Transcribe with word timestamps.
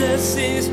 Jesus 0.00 0.36
is. 0.36 0.66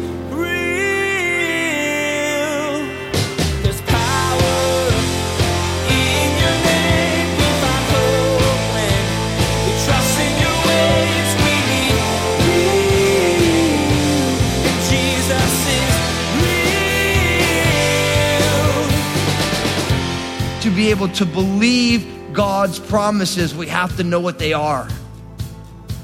To 20.64 20.75
be 20.75 20.89
able 20.89 21.09
to 21.09 21.25
believe 21.25 22.05
God's 22.32 22.80
promises, 22.80 23.54
we 23.54 23.68
have 23.68 23.98
to 23.98 24.04
know 24.04 24.21
what 24.21 24.39
they 24.39 24.54
are. 24.54 24.88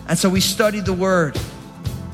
And 0.09 0.19
so 0.19 0.27
we 0.27 0.41
studied 0.41 0.85
the 0.85 0.93
word. 0.93 1.37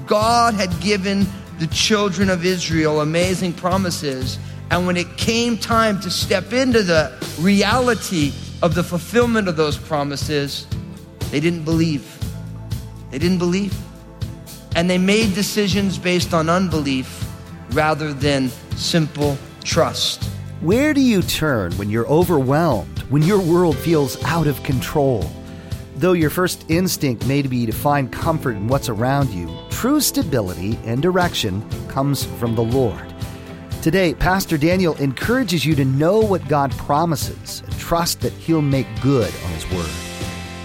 God 0.09 0.55
had 0.55 0.77
given 0.81 1.27
the 1.59 1.67
children 1.67 2.31
of 2.31 2.43
Israel 2.43 3.01
amazing 3.01 3.53
promises. 3.53 4.39
And 4.71 4.87
when 4.87 4.97
it 4.97 5.17
came 5.17 5.55
time 5.55 6.01
to 6.01 6.09
step 6.09 6.51
into 6.51 6.81
the 6.81 7.13
reality 7.39 8.33
of 8.63 8.73
the 8.73 8.83
fulfillment 8.83 9.47
of 9.47 9.55
those 9.55 9.77
promises, 9.77 10.65
they 11.29 11.39
didn't 11.39 11.63
believe. 11.63 12.17
They 13.11 13.19
didn't 13.19 13.37
believe. 13.37 13.77
And 14.75 14.89
they 14.89 14.97
made 14.97 15.35
decisions 15.35 15.99
based 15.99 16.33
on 16.33 16.49
unbelief 16.49 17.23
rather 17.69 18.11
than 18.11 18.49
simple 18.77 19.37
trust. 19.63 20.23
Where 20.61 20.91
do 20.95 21.01
you 21.01 21.21
turn 21.21 21.71
when 21.73 21.91
you're 21.91 22.07
overwhelmed, 22.07 22.97
when 23.09 23.21
your 23.21 23.39
world 23.39 23.77
feels 23.77 24.21
out 24.23 24.47
of 24.47 24.63
control? 24.63 25.29
Though 25.97 26.13
your 26.13 26.31
first 26.31 26.65
instinct 26.67 27.27
may 27.27 27.43
be 27.43 27.67
to 27.67 27.71
find 27.71 28.11
comfort 28.11 28.55
in 28.55 28.67
what's 28.67 28.89
around 28.89 29.29
you, 29.29 29.47
true 29.79 30.01
stability 30.01 30.77
and 30.83 31.01
direction 31.01 31.63
comes 31.87 32.25
from 32.25 32.53
the 32.53 32.61
Lord. 32.61 33.13
Today, 33.81 34.13
Pastor 34.13 34.57
Daniel 34.57 34.93
encourages 34.97 35.65
you 35.65 35.73
to 35.75 35.85
know 35.85 36.19
what 36.19 36.45
God 36.49 36.71
promises 36.71 37.61
and 37.61 37.79
trust 37.79 38.19
that 38.19 38.33
He'll 38.33 38.61
make 38.61 38.87
good 38.99 39.33
on 39.45 39.51
His 39.51 39.71
Word. 39.71 39.89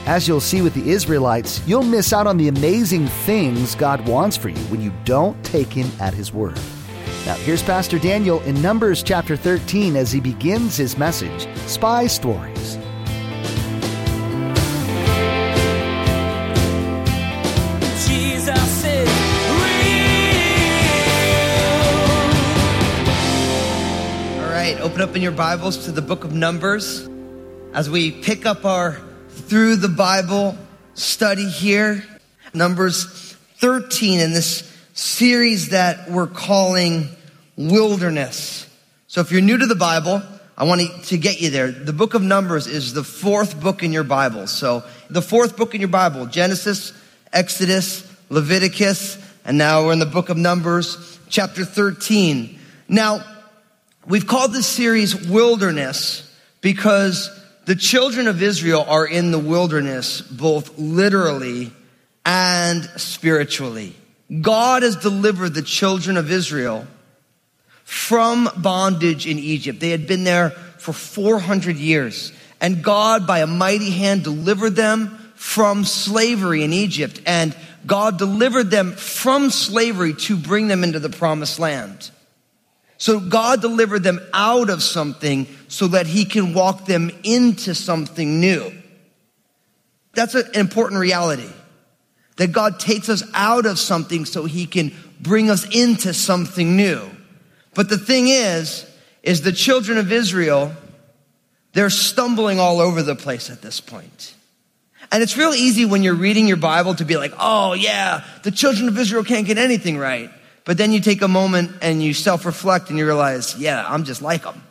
As 0.07 0.27
you'll 0.27 0.41
see 0.41 0.63
with 0.63 0.75
the 0.75 0.91
Israelites, 0.91 1.63
you'll 1.65 1.85
miss 1.85 2.13
out 2.13 2.27
on 2.27 2.39
the 2.39 2.49
amazing 2.49 3.07
things 3.07 3.77
God 3.77 4.05
wants 4.09 4.37
for 4.37 4.49
you 4.49 4.59
when 4.65 4.83
you 4.83 4.93
don't 5.05 5.41
take 5.45 5.73
Him 5.73 5.89
at 6.01 6.13
His 6.13 6.33
Word. 6.33 6.59
Now, 7.25 7.35
here's 7.35 7.63
Pastor 7.63 8.01
Daniel 8.01 8.41
in 8.41 8.61
Numbers 8.61 9.05
chapter 9.05 9.37
13 9.37 9.95
as 9.95 10.11
he 10.11 10.19
begins 10.19 10.77
his 10.77 10.99
message 10.99 11.47
Spy 11.69 12.09
Stories. 12.09 12.84
Open 24.95 25.09
up 25.09 25.17
in 25.17 25.23
your 25.23 25.33
Bibles 25.33 25.87
to 25.87 25.91
the 25.91 26.01
book 26.01 26.23
of 26.23 26.33
Numbers 26.33 27.09
as 27.73 27.91
we 27.91 28.13
pick 28.13 28.47
up 28.47 28.65
our 28.65 29.01
through 29.29 29.75
the 29.75 29.89
Bible 29.89 30.57
study 30.95 31.49
here. 31.49 32.05
Numbers 32.55 33.33
13 33.57 34.21
in 34.21 34.33
this 34.33 34.73
series 34.93 35.71
that 35.71 36.09
we're 36.09 36.29
calling 36.29 37.09
Wilderness. 37.57 38.71
So 39.09 39.21
if 39.21 39.33
you're 39.33 39.41
new 39.41 39.59
to 39.59 39.67
the 39.67 39.75
Bible, 39.75 40.23
I 40.57 40.63
want 40.63 40.83
to 41.07 41.19
get 41.19 41.41
you 41.41 41.51
there. 41.51 41.73
The 41.73 41.93
book 41.93 42.15
of 42.15 42.23
Numbers 42.23 42.69
is 42.69 42.95
the 42.95 43.03
fourth 43.03 43.61
book 43.61 43.83
in 43.83 43.93
your 43.93 44.05
Bible. 44.05 44.47
So 44.47 44.85
the 45.11 45.23
fourth 45.23 45.57
book 45.57 45.75
in 45.75 45.81
your 45.81 45.89
Bible, 45.89 46.27
Genesis, 46.27 46.93
Exodus, 47.33 48.09
Leviticus, 48.29 49.19
and 49.45 49.59
now 49.59 49.87
we're 49.87 49.93
in 49.95 49.99
the 49.99 50.07
book 50.07 50.29
of 50.29 50.37
Numbers, 50.37 51.19
chapter 51.29 51.65
13. 51.65 52.61
Now, 52.87 53.25
we've 54.07 54.27
called 54.27 54.53
this 54.53 54.67
series 54.67 55.15
Wilderness 55.29 56.31
because 56.61 57.31
the 57.67 57.75
children 57.75 58.27
of 58.27 58.43
Israel 58.43 58.85
are 58.87 59.07
in 59.07 59.31
the 59.31 59.39
wilderness 59.39 60.21
both 60.21 60.79
literally 60.79 61.73
and 62.25 62.85
spiritually. 62.97 63.95
God 64.41 64.83
has 64.83 64.97
delivered 64.97 65.55
the 65.55 65.63
children 65.63 66.17
of 66.17 66.31
Israel 66.31 66.87
from 67.85 68.49
bondage 68.57 69.27
in 69.27 69.39
Egypt. 69.39 69.81
They 69.81 69.91
had 69.91 70.07
been 70.07 70.25
there 70.25 70.51
for 70.51 70.93
400 70.93 71.77
years. 71.77 72.33
And 72.61 72.83
God, 72.83 73.27
by 73.27 73.41
a 73.41 73.47
mighty 73.47 73.91
hand, 73.91 74.25
delivered 74.25 74.77
them 74.77 75.33
from 75.35 75.85
slavery 75.85 76.65
in 76.65 76.73
Egypt. 76.73 77.21
And 77.27 77.55
God 77.87 78.19
delivered 78.19 78.71
them 78.71 78.93
from 78.93 79.51
slavery 79.51 80.15
to 80.15 80.37
bring 80.37 80.69
them 80.69 80.83
into 80.83 80.99
the 80.99 81.11
promised 81.11 81.59
land. 81.59 82.11
So 83.05 83.21
God 83.21 83.61
delivered 83.61 84.03
them 84.03 84.19
out 84.33 84.71
of 84.71 84.83
something 84.83 85.47
so 85.69 85.89
that 85.89 86.07
he 86.07 86.25
can 86.25 86.55
walk 86.55 86.87
them 86.87 87.11
into 87.23 87.75
something 87.75 88.41
new. 88.41 88.73
That's 90.15 90.35
an 90.35 90.47
important 90.55 91.03
reality. 91.03 91.51
That 92.37 92.53
God 92.53 92.81
takes 92.81 93.11
us 93.11 93.23
out 93.35 93.67
of 93.67 93.79
something 93.79 94.25
so 94.25 94.47
he 94.47 94.65
can 94.65 94.91
bring 95.21 95.51
us 95.51 95.67
into 95.67 96.15
something 96.15 96.79
new. 96.79 97.11
But 97.75 97.91
the 97.91 97.99
thing 97.99 98.29
is, 98.29 98.91
is 99.23 99.43
the 99.43 99.53
children 99.53 99.99
of 99.99 100.11
Israel, 100.11 100.73
they're 101.75 101.91
stumbling 101.91 102.59
all 102.59 102.81
over 102.81 103.03
the 103.03 103.17
place 103.17 103.51
at 103.51 103.61
this 103.61 103.83
point. 103.83 104.33
And 105.13 105.23
it's 105.23 105.37
real 105.37 105.53
easy 105.53 105.85
when 105.85 106.03
you're 106.03 106.15
reading 106.15 106.49
your 106.49 106.57
Bible 106.57 106.95
to 106.95 107.05
be 107.05 107.19
like, 107.19 107.35
oh 107.39 107.75
yeah, 107.75 108.25
the 108.45 108.51
children 108.51 108.89
of 108.89 108.99
Israel 108.99 109.25
can't 109.25 109.47
get 109.47 109.59
anything 109.59 109.99
right. 109.99 110.31
But 110.65 110.79
then 110.79 110.93
you 110.93 111.01
take 111.01 111.23
a 111.23 111.29
moment 111.29 111.73
and 111.83 112.03
you 112.03 112.15
self-reflect 112.15 112.89
and 112.89 112.99
you 112.99 113.05
realize, 113.05 113.57
yeah, 113.59 113.85
I'm 113.87 114.05
just 114.05 114.23
like 114.23 114.45
them. 114.45 114.63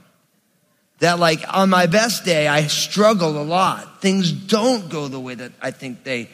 That 0.99 1.19
like 1.19 1.41
on 1.53 1.69
my 1.69 1.85
best 1.85 2.25
day, 2.25 2.47
I 2.47 2.63
struggle 2.67 3.41
a 3.41 3.43
lot. 3.43 4.01
Things 4.01 4.31
don't 4.31 4.89
go 4.89 5.07
the 5.07 5.19
way 5.19 5.35
that 5.35 5.51
I 5.61 5.71
think 5.71 6.03
they 6.03 6.29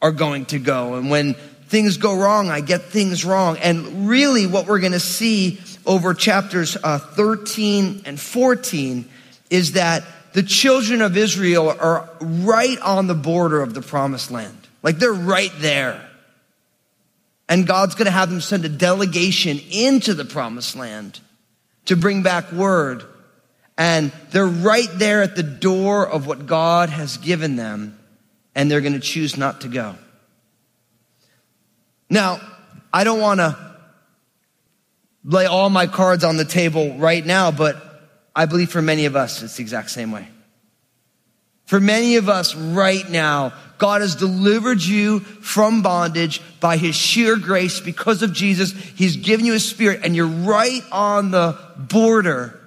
are 0.00 0.12
going 0.12 0.46
to 0.46 0.58
go. 0.58 0.94
And 0.94 1.10
when 1.10 1.34
things 1.66 1.96
go 1.96 2.14
wrong, 2.14 2.50
I 2.50 2.60
get 2.60 2.82
things 2.82 3.24
wrong. 3.24 3.58
And 3.58 4.08
really 4.08 4.46
what 4.46 4.66
we're 4.66 4.80
going 4.80 4.92
to 4.92 5.00
see 5.00 5.60
over 5.84 6.14
chapters 6.14 6.76
uh, 6.82 6.98
13 6.98 8.02
and 8.06 8.18
14 8.18 9.08
is 9.50 9.72
that 9.72 10.04
the 10.32 10.42
children 10.42 11.02
of 11.02 11.16
Israel 11.16 11.68
are 11.68 12.08
right 12.20 12.78
on 12.80 13.06
the 13.06 13.14
border 13.14 13.60
of 13.60 13.74
the 13.74 13.82
promised 13.82 14.30
land. 14.30 14.56
Like 14.82 14.98
they're 14.98 15.12
right 15.12 15.52
there. 15.58 16.08
And 17.52 17.66
God's 17.66 17.96
going 17.96 18.06
to 18.06 18.12
have 18.12 18.30
them 18.30 18.40
send 18.40 18.64
a 18.64 18.68
delegation 18.70 19.60
into 19.70 20.14
the 20.14 20.24
promised 20.24 20.74
land 20.74 21.20
to 21.84 21.96
bring 21.96 22.22
back 22.22 22.50
word. 22.50 23.04
And 23.76 24.10
they're 24.30 24.46
right 24.46 24.88
there 24.94 25.22
at 25.22 25.36
the 25.36 25.42
door 25.42 26.08
of 26.08 26.26
what 26.26 26.46
God 26.46 26.88
has 26.88 27.18
given 27.18 27.56
them, 27.56 27.98
and 28.54 28.70
they're 28.70 28.80
going 28.80 28.94
to 28.94 29.00
choose 29.00 29.36
not 29.36 29.60
to 29.60 29.68
go. 29.68 29.96
Now, 32.08 32.40
I 32.90 33.04
don't 33.04 33.20
want 33.20 33.40
to 33.40 33.76
lay 35.22 35.44
all 35.44 35.68
my 35.68 35.86
cards 35.86 36.24
on 36.24 36.38
the 36.38 36.46
table 36.46 36.96
right 36.96 37.24
now, 37.24 37.50
but 37.50 37.76
I 38.34 38.46
believe 38.46 38.70
for 38.70 38.80
many 38.80 39.04
of 39.04 39.14
us, 39.14 39.42
it's 39.42 39.56
the 39.56 39.62
exact 39.62 39.90
same 39.90 40.10
way. 40.10 40.26
For 41.72 41.80
many 41.80 42.16
of 42.16 42.28
us 42.28 42.54
right 42.54 43.08
now, 43.08 43.54
God 43.78 44.02
has 44.02 44.14
delivered 44.14 44.82
you 44.82 45.20
from 45.20 45.80
bondage 45.80 46.42
by 46.60 46.76
his 46.76 46.94
sheer 46.94 47.38
grace 47.38 47.80
because 47.80 48.22
of 48.22 48.34
Jesus. 48.34 48.72
He's 48.72 49.16
given 49.16 49.46
you 49.46 49.54
his 49.54 49.66
spirit 49.66 50.00
and 50.04 50.14
you're 50.14 50.26
right 50.26 50.82
on 50.92 51.30
the 51.30 51.58
border 51.78 52.60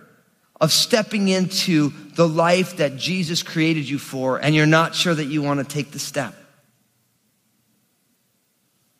of 0.59 0.71
stepping 0.71 1.27
into 1.27 1.93
the 2.15 2.27
life 2.27 2.77
that 2.77 2.97
Jesus 2.97 3.43
created 3.43 3.87
you 3.87 3.99
for 3.99 4.39
and 4.39 4.55
you're 4.55 4.65
not 4.65 4.95
sure 4.95 5.13
that 5.13 5.25
you 5.25 5.43
want 5.43 5.59
to 5.59 5.71
take 5.71 5.91
the 5.91 5.99
step. 5.99 6.33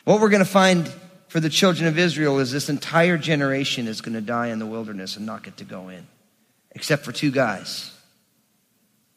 What 0.03 0.21
we're 0.21 0.29
going 0.29 0.45
to 0.45 0.45
find 0.45 0.87
for 1.29 1.39
the 1.39 1.49
children 1.49 1.87
of 1.87 1.97
Israel 1.97 2.37
is 2.37 2.51
this 2.51 2.69
entire 2.69 3.17
generation 3.17 3.87
is 3.87 4.01
going 4.01 4.13
to 4.13 4.21
die 4.21 4.49
in 4.49 4.59
the 4.59 4.67
wilderness 4.67 5.17
and 5.17 5.25
not 5.25 5.41
get 5.41 5.57
to 5.57 5.63
go 5.63 5.89
in, 5.89 6.05
except 6.75 7.05
for 7.05 7.11
two 7.11 7.31
guys. 7.31 7.91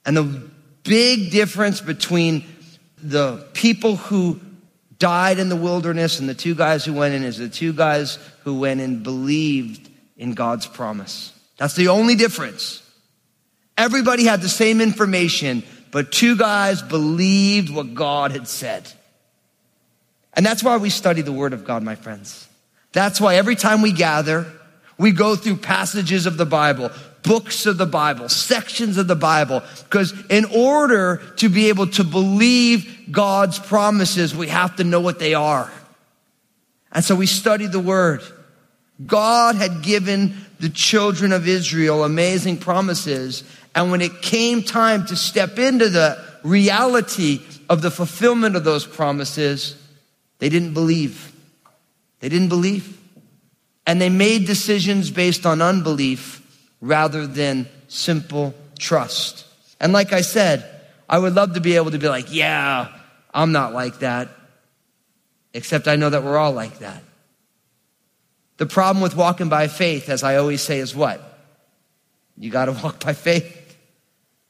And 0.06 0.16
the 0.16 0.50
big 0.88 1.30
difference 1.30 1.80
between 1.80 2.44
the 3.02 3.46
people 3.52 3.96
who 3.96 4.40
died 4.98 5.38
in 5.38 5.48
the 5.48 5.56
wilderness 5.56 6.18
and 6.18 6.28
the 6.28 6.34
two 6.34 6.54
guys 6.54 6.84
who 6.84 6.92
went 6.92 7.14
in 7.14 7.22
is 7.22 7.38
the 7.38 7.48
two 7.48 7.72
guys 7.72 8.18
who 8.44 8.58
went 8.58 8.80
and 8.80 9.02
believed 9.02 9.88
in 10.16 10.32
God's 10.32 10.66
promise. 10.66 11.32
That's 11.56 11.74
the 11.74 11.88
only 11.88 12.16
difference. 12.16 12.82
Everybody 13.76 14.24
had 14.24 14.40
the 14.40 14.48
same 14.48 14.80
information, 14.80 15.62
but 15.92 16.10
two 16.10 16.36
guys 16.36 16.82
believed 16.82 17.72
what 17.72 17.94
God 17.94 18.32
had 18.32 18.48
said. 18.48 18.90
And 20.34 20.44
that's 20.44 20.64
why 20.64 20.76
we 20.76 20.90
study 20.90 21.22
the 21.22 21.32
Word 21.32 21.52
of 21.52 21.64
God, 21.64 21.82
my 21.82 21.94
friends. 21.94 22.48
That's 22.92 23.20
why 23.20 23.36
every 23.36 23.54
time 23.54 23.82
we 23.82 23.92
gather, 23.92 24.46
we 24.98 25.12
go 25.12 25.36
through 25.36 25.56
passages 25.56 26.26
of 26.26 26.36
the 26.36 26.46
Bible, 26.46 26.90
books 27.28 27.66
of 27.66 27.76
the 27.76 27.86
Bible, 27.86 28.30
sections 28.30 28.96
of 28.96 29.06
the 29.06 29.14
Bible, 29.14 29.62
because 29.84 30.14
in 30.30 30.46
order 30.46 31.20
to 31.36 31.50
be 31.50 31.68
able 31.68 31.86
to 31.88 32.02
believe 32.02 33.12
God's 33.12 33.58
promises, 33.58 34.34
we 34.34 34.48
have 34.48 34.76
to 34.76 34.84
know 34.84 35.00
what 35.00 35.18
they 35.18 35.34
are. 35.34 35.70
And 36.90 37.04
so 37.04 37.14
we 37.14 37.26
studied 37.26 37.70
the 37.70 37.80
word. 37.80 38.22
God 39.06 39.56
had 39.56 39.82
given 39.82 40.36
the 40.58 40.70
children 40.70 41.32
of 41.32 41.46
Israel 41.46 42.02
amazing 42.02 42.56
promises. 42.56 43.44
And 43.74 43.90
when 43.90 44.00
it 44.00 44.22
came 44.22 44.62
time 44.62 45.04
to 45.06 45.14
step 45.14 45.58
into 45.58 45.90
the 45.90 46.18
reality 46.42 47.42
of 47.68 47.82
the 47.82 47.90
fulfillment 47.90 48.56
of 48.56 48.64
those 48.64 48.86
promises, 48.86 49.76
they 50.38 50.48
didn't 50.48 50.72
believe. 50.72 51.30
They 52.20 52.30
didn't 52.30 52.48
believe. 52.48 52.98
And 53.86 54.00
they 54.00 54.08
made 54.08 54.46
decisions 54.46 55.10
based 55.10 55.44
on 55.44 55.60
unbelief 55.60 56.42
rather 56.80 57.26
than 57.26 57.68
simple 57.88 58.54
trust. 58.78 59.46
And 59.80 59.92
like 59.92 60.12
I 60.12 60.20
said, 60.20 60.68
I 61.08 61.18
would 61.18 61.34
love 61.34 61.54
to 61.54 61.60
be 61.60 61.76
able 61.76 61.90
to 61.90 61.98
be 61.98 62.08
like, 62.08 62.32
yeah, 62.32 62.88
I'm 63.32 63.52
not 63.52 63.72
like 63.72 64.00
that. 64.00 64.28
Except 65.54 65.88
I 65.88 65.96
know 65.96 66.10
that 66.10 66.22
we're 66.22 66.36
all 66.36 66.52
like 66.52 66.78
that. 66.80 67.02
The 68.58 68.66
problem 68.66 69.02
with 69.02 69.16
walking 69.16 69.48
by 69.48 69.68
faith, 69.68 70.08
as 70.08 70.22
I 70.22 70.36
always 70.36 70.60
say, 70.60 70.78
is 70.78 70.94
what? 70.94 71.22
You 72.36 72.50
got 72.50 72.66
to 72.66 72.72
walk 72.82 73.04
by 73.04 73.14
faith. 73.14 73.54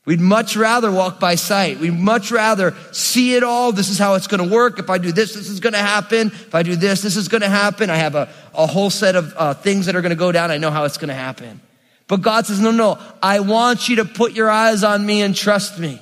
We'd 0.05 0.21
much 0.21 0.57
rather 0.57 0.91
walk 0.91 1.21
by 1.21 1.35
sight. 1.35 1.81
We'd 1.81 1.93
much 1.93 2.31
rather 2.31 2.75
see 2.93 3.35
it 3.35 3.43
all. 3.43 3.73
This 3.73 3.91
is 3.91 3.99
how 3.99 4.15
it's 4.15 4.27
going 4.27 4.49
to 4.49 4.55
work. 4.55 4.79
If 4.79 4.89
I 4.89 4.97
do 4.97 5.13
this, 5.13 5.35
this 5.35 5.51
is 5.51 5.61
going 5.61 5.75
to 5.75 5.79
happen. 5.79 6.29
If 6.29 6.55
I 6.55 6.63
do 6.63 6.77
this, 6.77 7.03
this 7.03 7.15
is 7.15 7.29
going 7.29 7.43
to 7.43 7.49
happen. 7.49 7.91
I 7.91 7.97
have 7.97 8.15
a, 8.15 8.31
a 8.55 8.67
whole 8.67 8.89
set 8.89 9.17
of 9.17 9.35
uh, 9.37 9.53
things 9.53 9.85
that 9.85 9.95
are 9.95 10.01
going 10.01 10.11
to 10.11 10.17
go 10.17 10.33
down. 10.33 10.51
I 10.51 10.57
know 10.57 10.71
how 10.71 10.85
it's 10.85 10.97
going 10.97 11.09
to 11.09 11.15
happen. 11.15 11.61
But 12.09 12.23
God 12.23 12.47
says, 12.47 12.59
no, 12.59 12.71
no, 12.71 12.99
I 13.23 13.41
want 13.41 13.89
you 13.89 13.97
to 13.97 14.05
put 14.07 14.33
your 14.33 14.51
eyes 14.51 14.83
on 14.83 15.05
me 15.05 15.21
and 15.23 15.37
trust 15.37 15.79
me. 15.79 16.01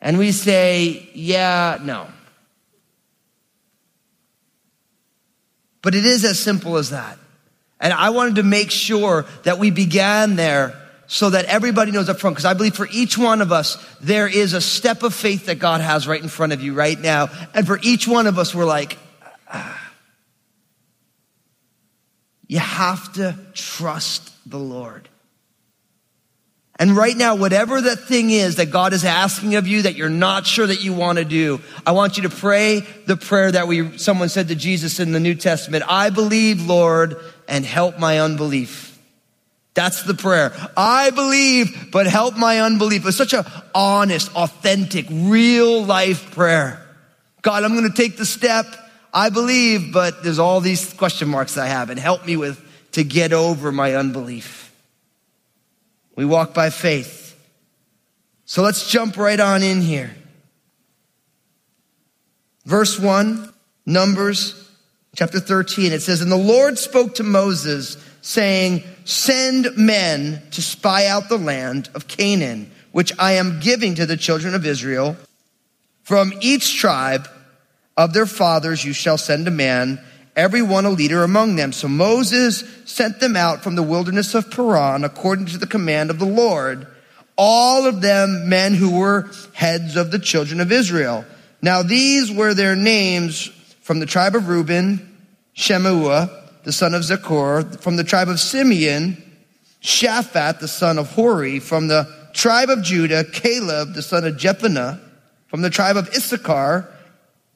And 0.00 0.16
we 0.16 0.30
say, 0.30 1.10
yeah, 1.14 1.78
no. 1.82 2.06
But 5.82 5.96
it 5.96 6.06
is 6.06 6.24
as 6.24 6.38
simple 6.38 6.76
as 6.76 6.90
that. 6.90 7.18
And 7.80 7.92
I 7.92 8.10
wanted 8.10 8.36
to 8.36 8.44
make 8.44 8.70
sure 8.70 9.26
that 9.42 9.58
we 9.58 9.70
began 9.70 10.36
there 10.36 10.80
so 11.08 11.30
that 11.30 11.46
everybody 11.46 11.90
knows 11.90 12.08
up 12.08 12.20
front. 12.20 12.36
Because 12.36 12.44
I 12.44 12.54
believe 12.54 12.74
for 12.74 12.88
each 12.92 13.18
one 13.18 13.40
of 13.42 13.50
us, 13.50 13.84
there 14.00 14.28
is 14.28 14.52
a 14.52 14.60
step 14.60 15.02
of 15.02 15.12
faith 15.12 15.46
that 15.46 15.58
God 15.58 15.80
has 15.80 16.06
right 16.06 16.22
in 16.22 16.28
front 16.28 16.52
of 16.52 16.62
you 16.62 16.74
right 16.74 16.98
now. 16.98 17.30
And 17.54 17.66
for 17.66 17.80
each 17.82 18.06
one 18.06 18.28
of 18.28 18.38
us, 18.38 18.54
we're 18.54 18.64
like, 18.64 18.96
ah. 19.48 19.86
You 22.48 22.58
have 22.58 23.12
to 23.12 23.38
trust 23.52 24.32
the 24.50 24.58
Lord. 24.58 25.08
And 26.80 26.96
right 26.96 27.16
now, 27.16 27.34
whatever 27.34 27.80
that 27.80 27.98
thing 28.00 28.30
is 28.30 28.56
that 28.56 28.70
God 28.70 28.92
is 28.92 29.04
asking 29.04 29.56
of 29.56 29.66
you 29.66 29.82
that 29.82 29.96
you're 29.96 30.08
not 30.08 30.46
sure 30.46 30.66
that 30.66 30.82
you 30.82 30.92
want 30.92 31.18
to 31.18 31.24
do, 31.24 31.60
I 31.84 31.90
want 31.90 32.16
you 32.16 32.22
to 32.22 32.30
pray 32.30 32.80
the 33.06 33.16
prayer 33.16 33.50
that 33.50 33.66
we, 33.66 33.98
someone 33.98 34.28
said 34.28 34.48
to 34.48 34.54
Jesus 34.54 35.00
in 35.00 35.10
the 35.10 35.18
New 35.18 35.34
Testament. 35.34 35.84
I 35.88 36.10
believe, 36.10 36.64
Lord, 36.66 37.20
and 37.48 37.64
help 37.64 37.98
my 37.98 38.20
unbelief. 38.20 38.96
That's 39.74 40.04
the 40.04 40.14
prayer. 40.14 40.52
I 40.76 41.10
believe, 41.10 41.90
but 41.90 42.06
help 42.06 42.36
my 42.36 42.60
unbelief. 42.60 43.04
It's 43.06 43.16
such 43.16 43.32
a 43.32 43.44
honest, 43.74 44.34
authentic, 44.36 45.06
real 45.10 45.84
life 45.84 46.30
prayer. 46.32 46.84
God, 47.42 47.64
I'm 47.64 47.76
going 47.76 47.90
to 47.90 47.96
take 47.96 48.16
the 48.16 48.26
step. 48.26 48.66
I 49.18 49.30
believe, 49.30 49.92
but 49.92 50.22
there's 50.22 50.38
all 50.38 50.60
these 50.60 50.94
question 50.94 51.28
marks 51.28 51.58
I 51.58 51.66
have 51.66 51.90
and 51.90 51.98
help 51.98 52.24
me 52.24 52.36
with 52.36 52.64
to 52.92 53.02
get 53.02 53.32
over 53.32 53.72
my 53.72 53.96
unbelief. 53.96 54.72
We 56.14 56.24
walk 56.24 56.54
by 56.54 56.70
faith. 56.70 57.36
So 58.44 58.62
let's 58.62 58.88
jump 58.88 59.16
right 59.16 59.40
on 59.40 59.64
in 59.64 59.80
here. 59.80 60.14
Verse 62.64 62.96
1, 62.96 63.52
Numbers 63.86 64.70
chapter 65.16 65.40
13, 65.40 65.90
it 65.90 66.00
says, 66.00 66.20
And 66.20 66.30
the 66.30 66.36
Lord 66.36 66.78
spoke 66.78 67.16
to 67.16 67.24
Moses, 67.24 67.96
saying, 68.22 68.84
Send 69.04 69.76
men 69.76 70.40
to 70.52 70.62
spy 70.62 71.08
out 71.08 71.28
the 71.28 71.38
land 71.38 71.88
of 71.92 72.06
Canaan, 72.06 72.70
which 72.92 73.12
I 73.18 73.32
am 73.32 73.58
giving 73.58 73.96
to 73.96 74.06
the 74.06 74.16
children 74.16 74.54
of 74.54 74.64
Israel. 74.64 75.16
From 76.04 76.32
each 76.40 76.76
tribe 76.76 77.26
of 77.98 78.12
their 78.12 78.26
fathers 78.26 78.84
you 78.84 78.92
shall 78.92 79.18
send 79.18 79.48
a 79.48 79.50
man 79.50 80.00
every 80.36 80.62
one 80.62 80.86
a 80.86 80.90
leader 80.90 81.24
among 81.24 81.56
them. 81.56 81.72
So 81.72 81.88
Moses 81.88 82.62
sent 82.84 83.18
them 83.18 83.34
out 83.34 83.64
from 83.64 83.74
the 83.74 83.82
wilderness 83.82 84.36
of 84.36 84.52
Paran 84.52 85.02
according 85.02 85.46
to 85.46 85.58
the 85.58 85.66
command 85.66 86.10
of 86.10 86.20
the 86.20 86.24
Lord, 86.24 86.86
all 87.36 87.86
of 87.86 88.00
them 88.00 88.48
men 88.48 88.74
who 88.74 88.96
were 88.96 89.28
heads 89.52 89.96
of 89.96 90.12
the 90.12 90.20
children 90.20 90.60
of 90.60 90.70
Israel. 90.70 91.24
Now 91.60 91.82
these 91.82 92.30
were 92.30 92.54
their 92.54 92.76
names 92.76 93.46
from 93.82 93.98
the 93.98 94.06
tribe 94.06 94.36
of 94.36 94.48
Reuben, 94.48 95.16
Shammua, 95.56 96.30
the 96.62 96.72
son 96.72 96.94
of 96.94 97.02
Zaccur, 97.02 97.80
from 97.80 97.96
the 97.96 98.04
tribe 98.04 98.28
of 98.28 98.38
Simeon, 98.38 99.20
Shaphat, 99.82 100.60
the 100.60 100.68
son 100.68 100.98
of 100.98 101.10
Hori, 101.10 101.58
from 101.58 101.88
the 101.88 102.08
tribe 102.32 102.68
of 102.68 102.82
Judah, 102.82 103.24
Caleb, 103.24 103.94
the 103.94 104.02
son 104.02 104.24
of 104.24 104.36
Jephunneh, 104.36 105.00
from 105.48 105.62
the 105.62 105.70
tribe 105.70 105.96
of 105.96 106.08
Issachar, 106.10 106.88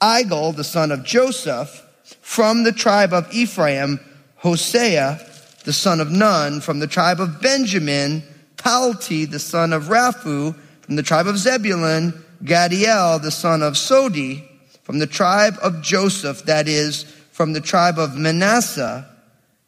Igal, 0.02 0.56
the 0.56 0.64
son 0.64 0.90
of 0.90 1.04
Joseph, 1.04 1.87
from 2.20 2.64
the 2.64 2.72
tribe 2.72 3.12
of 3.12 3.32
Ephraim, 3.32 4.00
Hosea, 4.37 5.20
the 5.64 5.72
son 5.72 6.00
of 6.00 6.10
Nun. 6.10 6.60
From 6.60 6.81
the 6.81 6.87
tribe 6.87 7.20
of 7.20 7.40
Benjamin, 7.40 8.22
Palti, 8.56 9.25
the 9.25 9.38
son 9.38 9.72
of 9.72 9.84
Raphu. 9.84 10.54
From 10.81 10.96
the 10.96 11.02
tribe 11.02 11.28
of 11.28 11.38
Zebulun, 11.38 12.12
Gaddiel, 12.43 13.22
the 13.22 13.31
son 13.31 13.62
of 13.62 13.75
Sodi. 13.75 14.44
From 14.82 14.99
the 14.99 15.06
tribe 15.06 15.56
of 15.62 15.81
Joseph, 15.81 16.43
that 16.44 16.66
is, 16.66 17.05
from 17.31 17.52
the 17.52 17.60
tribe 17.60 17.98
of 17.98 18.16
Manasseh, 18.16 19.08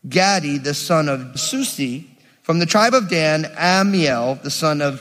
Gaddi, 0.09 0.63
the 0.63 0.75
son 0.75 1.09
of 1.09 1.39
Susi. 1.39 2.11
From 2.43 2.59
the 2.59 2.67
tribe 2.67 2.95
of 2.95 3.09
Dan, 3.09 3.45
Ammiel, 3.57 4.43
the 4.43 4.51
son 4.51 4.83
of 4.83 5.01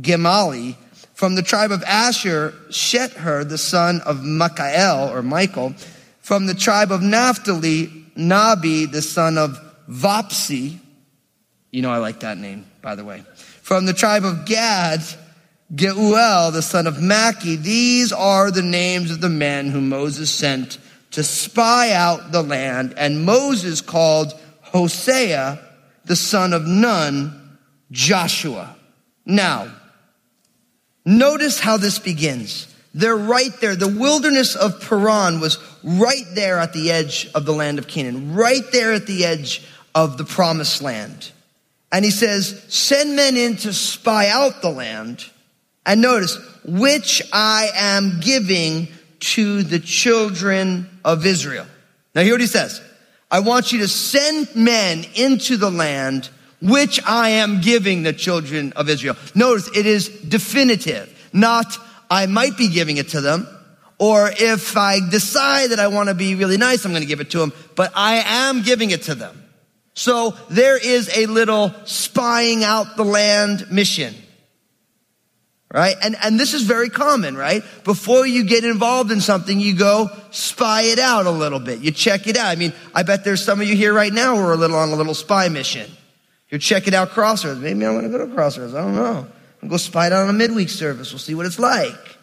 Gemalli. 0.00 0.76
From 1.18 1.34
the 1.34 1.42
tribe 1.42 1.72
of 1.72 1.82
Asher, 1.82 2.54
Sethur, 2.68 3.42
the 3.42 3.58
son 3.58 4.00
of 4.06 4.22
Michael, 4.22 5.10
or 5.12 5.20
Michael. 5.20 5.74
From 6.20 6.46
the 6.46 6.54
tribe 6.54 6.92
of 6.92 7.02
Naphtali, 7.02 7.88
Nahbi, 8.16 8.88
the 8.88 9.02
son 9.02 9.36
of 9.36 9.58
Vophsi. 9.90 10.78
You 11.72 11.82
know, 11.82 11.90
I 11.90 11.96
like 11.96 12.20
that 12.20 12.38
name, 12.38 12.66
by 12.82 12.94
the 12.94 13.04
way. 13.04 13.24
From 13.62 13.84
the 13.84 13.92
tribe 13.94 14.24
of 14.24 14.44
Gad, 14.44 15.00
Geuel, 15.74 16.52
the 16.52 16.62
son 16.62 16.86
of 16.86 17.02
Machi. 17.02 17.56
These 17.56 18.12
are 18.12 18.52
the 18.52 18.62
names 18.62 19.10
of 19.10 19.20
the 19.20 19.28
men 19.28 19.72
whom 19.72 19.88
Moses 19.88 20.30
sent 20.30 20.78
to 21.10 21.24
spy 21.24 21.90
out 21.90 22.30
the 22.30 22.44
land. 22.44 22.94
And 22.96 23.26
Moses 23.26 23.80
called 23.80 24.38
Hosea, 24.60 25.58
the 26.04 26.14
son 26.14 26.52
of 26.52 26.64
Nun, 26.64 27.58
Joshua. 27.90 28.76
Now, 29.26 29.72
notice 31.08 31.58
how 31.58 31.76
this 31.76 31.98
begins. 31.98 32.72
They're 32.94 33.16
right 33.16 33.52
there. 33.60 33.76
The 33.76 33.88
wilderness 33.88 34.56
of 34.56 34.80
Paran 34.80 35.40
was 35.40 35.58
right 35.82 36.24
there 36.34 36.58
at 36.58 36.72
the 36.72 36.90
edge 36.90 37.30
of 37.34 37.44
the 37.44 37.52
land 37.52 37.78
of 37.78 37.86
Canaan, 37.86 38.34
right 38.34 38.62
there 38.72 38.92
at 38.92 39.06
the 39.06 39.24
edge 39.24 39.66
of 39.94 40.18
the 40.18 40.24
promised 40.24 40.82
land. 40.82 41.32
And 41.90 42.04
he 42.04 42.10
says, 42.10 42.64
send 42.68 43.16
men 43.16 43.36
in 43.36 43.56
to 43.58 43.72
spy 43.72 44.28
out 44.28 44.62
the 44.62 44.70
land. 44.70 45.24
And 45.86 46.02
notice, 46.02 46.38
which 46.64 47.22
I 47.32 47.70
am 47.74 48.20
giving 48.20 48.88
to 49.20 49.62
the 49.62 49.78
children 49.78 50.88
of 51.04 51.24
Israel. 51.24 51.66
Now 52.14 52.22
hear 52.22 52.34
what 52.34 52.40
he 52.40 52.46
says. 52.46 52.80
I 53.30 53.40
want 53.40 53.72
you 53.72 53.80
to 53.80 53.88
send 53.88 54.54
men 54.54 55.04
into 55.14 55.56
the 55.56 55.70
land 55.70 56.28
which 56.60 57.00
I 57.06 57.30
am 57.30 57.60
giving 57.60 58.02
the 58.02 58.12
children 58.12 58.72
of 58.74 58.88
Israel. 58.88 59.16
Notice 59.34 59.68
it 59.76 59.86
is 59.86 60.08
definitive, 60.08 61.30
not 61.32 61.78
I 62.10 62.26
might 62.26 62.56
be 62.56 62.68
giving 62.68 62.96
it 62.96 63.08
to 63.10 63.20
them. 63.20 63.46
Or 63.98 64.30
if 64.30 64.76
I 64.76 65.00
decide 65.10 65.70
that 65.70 65.80
I 65.80 65.88
want 65.88 66.08
to 66.08 66.14
be 66.14 66.36
really 66.36 66.56
nice, 66.56 66.84
I'm 66.84 66.92
going 66.92 67.02
to 67.02 67.08
give 67.08 67.20
it 67.20 67.30
to 67.30 67.38
them, 67.38 67.52
but 67.74 67.90
I 67.96 68.22
am 68.24 68.62
giving 68.62 68.90
it 68.90 69.02
to 69.02 69.14
them. 69.16 69.44
So 69.94 70.36
there 70.48 70.76
is 70.76 71.10
a 71.16 71.26
little 71.26 71.74
spying 71.84 72.62
out 72.62 72.96
the 72.96 73.04
land 73.04 73.70
mission. 73.72 74.14
Right? 75.74 75.96
And, 76.00 76.16
and 76.22 76.40
this 76.40 76.54
is 76.54 76.62
very 76.62 76.88
common, 76.88 77.36
right? 77.36 77.62
Before 77.84 78.26
you 78.26 78.44
get 78.44 78.64
involved 78.64 79.10
in 79.10 79.20
something, 79.20 79.60
you 79.60 79.76
go 79.76 80.08
spy 80.30 80.82
it 80.82 80.98
out 80.98 81.26
a 81.26 81.30
little 81.30 81.58
bit. 81.58 81.80
You 81.80 81.90
check 81.90 82.26
it 82.26 82.36
out. 82.38 82.46
I 82.46 82.54
mean, 82.54 82.72
I 82.94 83.02
bet 83.02 83.24
there's 83.24 83.44
some 83.44 83.60
of 83.60 83.66
you 83.66 83.76
here 83.76 83.92
right 83.92 84.12
now 84.12 84.36
who 84.36 84.42
are 84.42 84.52
a 84.52 84.56
little 84.56 84.78
on 84.78 84.90
a 84.90 84.94
little 84.94 85.12
spy 85.12 85.48
mission. 85.48 85.90
You're 86.50 86.58
checking 86.58 86.94
out 86.94 87.10
Crossroads. 87.10 87.60
Maybe 87.60 87.84
I'm 87.84 87.92
going 87.92 88.10
to 88.10 88.18
go 88.18 88.26
to 88.26 88.34
Crossroads. 88.34 88.74
I 88.74 88.80
don't 88.80 88.94
know. 88.94 89.26
I'll 89.62 89.68
go 89.68 89.76
spy 89.76 90.06
it 90.06 90.12
out 90.12 90.22
on 90.22 90.30
a 90.30 90.32
midweek 90.32 90.68
service. 90.68 91.12
We'll 91.12 91.18
see 91.18 91.34
what 91.34 91.46
it's 91.46 91.58
like. 91.58 92.16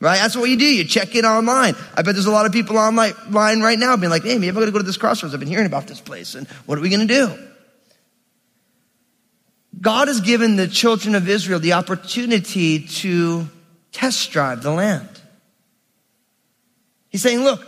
Right? 0.00 0.16
That's 0.16 0.34
what 0.36 0.48
you 0.48 0.56
do. 0.56 0.64
You 0.64 0.84
check 0.84 1.14
in 1.14 1.24
online. 1.24 1.74
I 1.94 2.02
bet 2.02 2.14
there's 2.14 2.26
a 2.26 2.30
lot 2.30 2.46
of 2.46 2.52
people 2.52 2.78
online 2.78 3.12
right 3.30 3.78
now 3.78 3.96
being 3.96 4.10
like, 4.10 4.22
hey, 4.22 4.34
maybe 4.34 4.48
I'm 4.48 4.54
going 4.54 4.66
to 4.66 4.72
go 4.72 4.78
to 4.78 4.84
this 4.84 4.96
crossroads. 4.96 5.34
I've 5.34 5.40
been 5.40 5.48
hearing 5.48 5.66
about 5.66 5.86
this 5.86 6.00
place. 6.00 6.34
And 6.34 6.48
what 6.66 6.78
are 6.78 6.80
we 6.80 6.88
going 6.88 7.06
to 7.06 7.14
do? 7.14 7.38
God 9.80 10.08
has 10.08 10.20
given 10.20 10.56
the 10.56 10.68
children 10.68 11.14
of 11.14 11.28
Israel 11.28 11.60
the 11.60 11.74
opportunity 11.74 12.86
to 12.86 13.48
test 13.92 14.30
drive 14.30 14.62
the 14.62 14.72
land. 14.72 15.08
He's 17.08 17.22
saying, 17.22 17.40
look, 17.40 17.66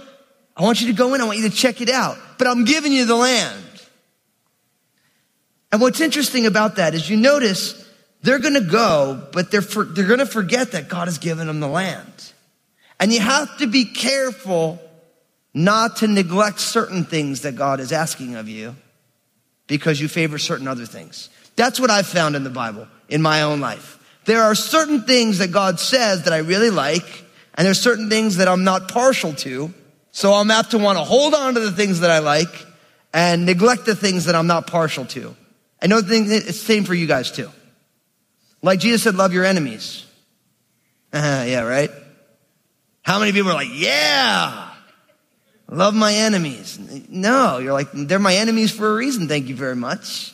I 0.56 0.62
want 0.62 0.80
you 0.80 0.88
to 0.88 0.92
go 0.92 1.14
in. 1.14 1.20
I 1.20 1.24
want 1.24 1.38
you 1.38 1.48
to 1.48 1.54
check 1.54 1.80
it 1.80 1.88
out. 1.88 2.16
But 2.38 2.48
I'm 2.48 2.64
giving 2.64 2.92
you 2.92 3.06
the 3.06 3.16
land. 3.16 3.61
And 5.72 5.80
what's 5.80 6.00
interesting 6.00 6.44
about 6.46 6.76
that 6.76 6.94
is 6.94 7.08
you 7.08 7.16
notice 7.16 7.82
they're 8.20 8.38
going 8.38 8.54
to 8.54 8.60
go, 8.60 9.26
but 9.32 9.50
they're, 9.50 9.62
for, 9.62 9.84
they're 9.84 10.06
going 10.06 10.18
to 10.18 10.26
forget 10.26 10.72
that 10.72 10.88
God 10.88 11.08
has 11.08 11.18
given 11.18 11.46
them 11.46 11.60
the 11.60 11.66
land. 11.66 12.32
And 13.00 13.12
you 13.12 13.20
have 13.20 13.56
to 13.58 13.66
be 13.66 13.86
careful 13.86 14.78
not 15.54 15.96
to 15.96 16.06
neglect 16.06 16.60
certain 16.60 17.04
things 17.04 17.40
that 17.40 17.56
God 17.56 17.80
is 17.80 17.90
asking 17.90 18.36
of 18.36 18.48
you 18.48 18.76
because 19.66 20.00
you 20.00 20.08
favor 20.08 20.38
certain 20.38 20.68
other 20.68 20.86
things. 20.86 21.30
That's 21.56 21.80
what 21.80 21.90
I've 21.90 22.06
found 22.06 22.36
in 22.36 22.44
the 22.44 22.50
Bible, 22.50 22.86
in 23.08 23.22
my 23.22 23.42
own 23.42 23.60
life. 23.60 23.98
There 24.24 24.42
are 24.42 24.54
certain 24.54 25.02
things 25.02 25.38
that 25.38 25.50
God 25.50 25.80
says 25.80 26.24
that 26.24 26.32
I 26.32 26.38
really 26.38 26.70
like, 26.70 27.24
and 27.54 27.66
there's 27.66 27.80
certain 27.80 28.08
things 28.08 28.36
that 28.36 28.46
I'm 28.46 28.64
not 28.64 28.88
partial 28.88 29.32
to. 29.34 29.72
So 30.12 30.34
I'm 30.34 30.50
apt 30.50 30.72
to 30.72 30.78
want 30.78 30.98
to 30.98 31.04
hold 31.04 31.34
on 31.34 31.54
to 31.54 31.60
the 31.60 31.72
things 31.72 32.00
that 32.00 32.10
I 32.10 32.18
like 32.20 32.66
and 33.12 33.46
neglect 33.46 33.86
the 33.86 33.96
things 33.96 34.26
that 34.26 34.34
I'm 34.34 34.46
not 34.46 34.66
partial 34.66 35.06
to. 35.06 35.34
I 35.82 35.88
know 35.88 35.98
it's 35.98 36.08
the 36.08 36.52
same 36.52 36.84
for 36.84 36.94
you 36.94 37.08
guys 37.08 37.32
too. 37.32 37.50
Like 38.62 38.78
Jesus 38.78 39.02
said, 39.02 39.16
love 39.16 39.32
your 39.32 39.44
enemies. 39.44 40.06
Uh, 41.12 41.18
yeah, 41.48 41.62
right? 41.62 41.90
How 43.02 43.18
many 43.18 43.32
people 43.32 43.50
are 43.50 43.54
like, 43.54 43.68
yeah, 43.72 44.70
love 45.68 45.92
my 45.92 46.14
enemies? 46.14 46.78
No, 47.08 47.58
you're 47.58 47.72
like, 47.72 47.88
they're 47.92 48.20
my 48.20 48.36
enemies 48.36 48.70
for 48.70 48.88
a 48.88 48.94
reason. 48.94 49.26
Thank 49.26 49.48
you 49.48 49.56
very 49.56 49.74
much. 49.74 50.32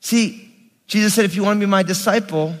See, 0.00 0.52
Jesus 0.86 1.14
said, 1.14 1.24
if 1.24 1.34
you 1.34 1.42
want 1.42 1.58
to 1.58 1.66
be 1.66 1.70
my 1.70 1.82
disciple, 1.82 2.54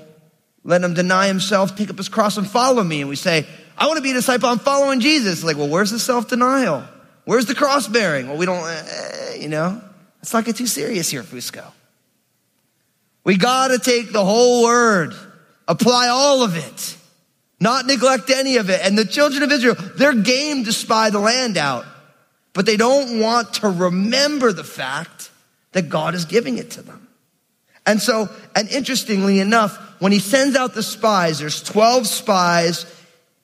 let 0.64 0.82
him 0.82 0.94
deny 0.94 1.26
himself, 1.26 1.76
take 1.76 1.90
up 1.90 1.98
his 1.98 2.08
cross 2.08 2.38
and 2.38 2.48
follow 2.48 2.82
me. 2.82 3.00
And 3.00 3.10
we 3.10 3.16
say, 3.16 3.46
I 3.76 3.88
want 3.88 3.98
to 3.98 4.02
be 4.02 4.12
a 4.12 4.14
disciple. 4.14 4.48
I'm 4.48 4.58
following 4.58 5.00
Jesus. 5.00 5.44
Like, 5.44 5.58
well, 5.58 5.68
where's 5.68 5.90
the 5.90 5.98
self 5.98 6.28
denial? 6.28 6.84
Where's 7.24 7.46
the 7.46 7.54
cross 7.54 7.86
bearing? 7.86 8.28
Well, 8.28 8.36
we 8.36 8.46
don't, 8.46 8.64
uh, 8.64 9.34
you 9.38 9.48
know, 9.48 9.80
let's 10.18 10.32
not 10.32 10.44
get 10.44 10.56
too 10.56 10.66
serious 10.66 11.10
here, 11.10 11.22
Fusco. 11.22 11.64
We 13.24 13.36
got 13.36 13.68
to 13.68 13.78
take 13.78 14.12
the 14.12 14.24
whole 14.24 14.64
word, 14.64 15.14
apply 15.68 16.08
all 16.08 16.42
of 16.42 16.56
it, 16.56 16.96
not 17.60 17.86
neglect 17.86 18.30
any 18.30 18.56
of 18.56 18.68
it. 18.70 18.80
And 18.82 18.98
the 18.98 19.04
children 19.04 19.44
of 19.44 19.52
Israel, 19.52 19.76
they're 19.96 20.14
game 20.14 20.64
to 20.64 20.72
spy 20.72 21.10
the 21.10 21.20
land 21.20 21.56
out, 21.56 21.84
but 22.52 22.66
they 22.66 22.76
don't 22.76 23.20
want 23.20 23.54
to 23.54 23.68
remember 23.68 24.52
the 24.52 24.64
fact 24.64 25.30
that 25.70 25.88
God 25.88 26.14
is 26.14 26.24
giving 26.24 26.58
it 26.58 26.72
to 26.72 26.82
them. 26.82 27.06
And 27.86 28.00
so, 28.00 28.28
and 28.54 28.68
interestingly 28.68 29.40
enough, 29.40 29.76
when 30.00 30.12
he 30.12 30.18
sends 30.18 30.56
out 30.56 30.74
the 30.74 30.82
spies, 30.82 31.38
there's 31.38 31.62
12 31.62 32.06
spies, 32.06 32.86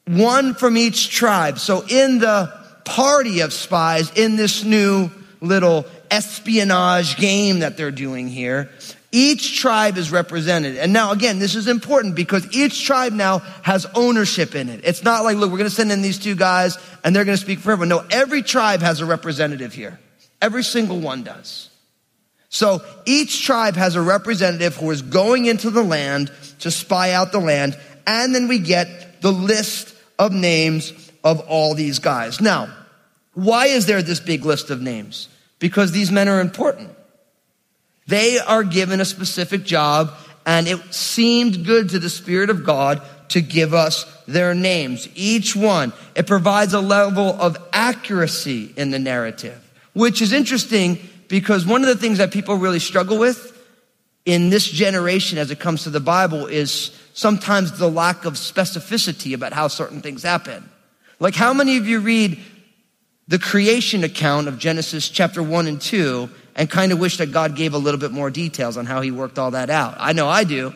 one 0.07 0.55
from 0.55 0.77
each 0.77 1.11
tribe. 1.11 1.59
So 1.59 1.85
in 1.89 2.19
the 2.19 2.58
party 2.89 3.41
of 3.41 3.53
spies, 3.53 4.11
in 4.17 4.37
this 4.37 4.65
new 4.65 5.11
little 5.41 5.85
espionage 6.11 7.17
game 7.17 7.61
that 7.61 7.77
they're 7.77 7.91
doing 7.91 8.29
here, 8.29 8.71
each 9.13 9.61
tribe 9.61 9.97
is 9.97 10.11
represented. 10.11 10.77
And 10.77 10.93
now 10.93 11.13
again, 11.13 11.39
this 11.39 11.55
is 11.55 11.69
important 11.69 12.15
because 12.15 12.47
each 12.55 12.85
tribe 12.85 13.13
now 13.13 13.39
has 13.63 13.87
ownership 13.95 14.55
in 14.55 14.69
it. 14.69 14.81
It's 14.85 15.05
not 15.05 15.25
like, 15.25 15.37
look, 15.37 15.51
we're 15.51 15.59
going 15.59 15.71
to 15.71 15.75
send 15.75 15.93
in 15.93 16.03
these 16.03 16.19
two 16.19 16.35
guys 16.35 16.77
and 17.05 17.15
they're 17.15 17.25
going 17.25 17.37
to 17.37 17.43
speak 17.43 17.59
for 17.59 17.73
everyone. 17.73 17.89
No, 17.89 18.05
every 18.11 18.43
tribe 18.43 18.81
has 18.81 19.01
a 19.01 19.07
representative 19.07 19.73
here. 19.73 19.99
Every 20.41 20.63
single 20.63 20.99
one 20.99 21.25
does. 21.25 21.71
So 22.49 22.81
each 23.05 23.45
tribe 23.45 23.77
has 23.77 23.97
a 23.97 24.03
representative 24.03 24.77
who 24.77 24.91
is 24.91 25.03
going 25.03 25.47
into 25.47 25.71
the 25.71 25.83
land 25.83 26.31
to 26.61 26.71
spy 26.71 27.13
out 27.13 27.33
the 27.33 27.41
land. 27.41 27.79
And 28.07 28.35
then 28.35 28.49
we 28.49 28.59
get 28.59 29.21
the 29.21 29.33
list 29.33 29.95
of 30.19 30.33
names 30.33 30.93
of 31.25 31.41
all 31.49 31.75
these 31.75 31.99
guys. 31.99 32.41
Now, 32.41 32.75
why 33.39 33.67
is 33.67 33.87
there 33.87 34.03
this 34.03 34.19
big 34.19 34.45
list 34.45 34.69
of 34.71 34.83
names? 34.83 35.29
Because 35.61 35.93
these 35.93 36.11
men 36.11 36.29
are 36.29 36.41
important. 36.41 36.91
They 38.09 38.41
are 38.41 38.65
given 38.65 39.01
a 39.01 39.05
specific 39.05 39.63
job 39.63 40.13
and 40.45 40.67
it 40.67 40.93
seemed 40.93 41.65
good 41.65 41.91
to 41.91 42.01
the 42.01 42.11
Spirit 42.11 42.51
of 42.51 42.65
God 42.65 43.01
to 43.29 43.41
give 43.41 43.75
us 43.75 44.07
their 44.27 44.55
names. 44.55 45.09
Each 45.15 45.55
one. 45.55 45.93
It 46.17 46.27
provides 46.27 46.75
a 46.75 46.81
level 46.81 47.29
of 47.41 47.57
accuracy 47.73 48.75
in 48.77 48.91
the 48.91 48.99
narrative, 48.99 49.63
which 49.93 50.21
is 50.21 50.33
interesting 50.33 50.99
because 51.29 51.65
one 51.65 51.83
of 51.83 51.89
the 51.89 51.97
things 51.97 52.19
that 52.19 52.33
people 52.33 52.57
really 52.57 52.81
struggle 52.81 53.19
with 53.19 53.55
in 54.25 54.51
this 54.51 54.67
generation 54.67 55.39
as 55.39 55.53
it 55.53 55.61
comes 55.61 55.85
to 55.85 55.91
the 55.91 56.01
Bible 56.01 56.47
is 56.47 56.91
sometimes 57.15 57.79
the 57.79 57.89
lack 57.89 58.25
of 58.25 58.33
specificity 58.33 59.33
about 59.33 59.53
how 59.53 59.69
certain 59.69 60.01
things 60.01 60.25
happen. 60.25 60.69
Like 61.21 61.37
how 61.37 61.53
many 61.53 61.77
of 61.77 61.87
you 61.87 62.01
read 62.01 62.41
the 63.29 63.39
creation 63.39 64.05
account 64.05 64.49
of 64.49 64.59
Genesis 64.59 65.09
chapter 65.09 65.43
1 65.43 65.67
and 65.67 65.81
2 65.81 66.31
and 66.57 66.69
kind 66.69 66.93
of 66.93 66.99
wish 66.99 67.19
that 67.19 67.31
God 67.31 67.55
gave 67.55 67.75
a 67.75 67.79
little 67.79 68.01
bit 68.01 68.11
more 68.11 68.31
details 68.31 68.77
on 68.77 68.87
how 68.87 69.03
he 69.03 69.11
worked 69.11 69.39
all 69.39 69.53
that 69.53 69.71
out. 69.71 69.95
I 69.99 70.15
know 70.15 70.29
I 70.29 70.45
do. 70.45 70.75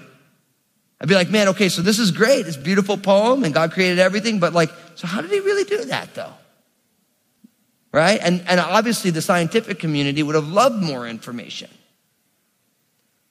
I'd 1.01 1.09
be 1.09 1.15
like, 1.15 1.31
man, 1.31 1.49
okay, 1.49 1.69
so 1.71 1.83
this 1.83 1.99
is 1.99 2.11
great. 2.13 2.47
It's 2.47 2.59
beautiful 2.59 2.97
poem 2.97 3.43
and 3.43 3.53
God 3.53 3.73
created 3.73 3.99
everything, 3.99 4.39
but 4.39 4.53
like, 4.53 4.71
so 4.95 5.07
how 5.07 5.23
did 5.23 5.31
he 5.31 5.41
really 5.41 5.65
do 5.65 5.87
that 5.87 6.15
though? 6.15 6.35
Right? 7.91 8.21
And, 8.23 8.45
and 8.47 8.61
obviously 8.61 9.11
the 9.11 9.23
scientific 9.23 9.79
community 9.79 10.23
would 10.23 10.35
have 10.35 10.49
loved 10.49 10.83
more 10.83 11.09
information. 11.09 11.71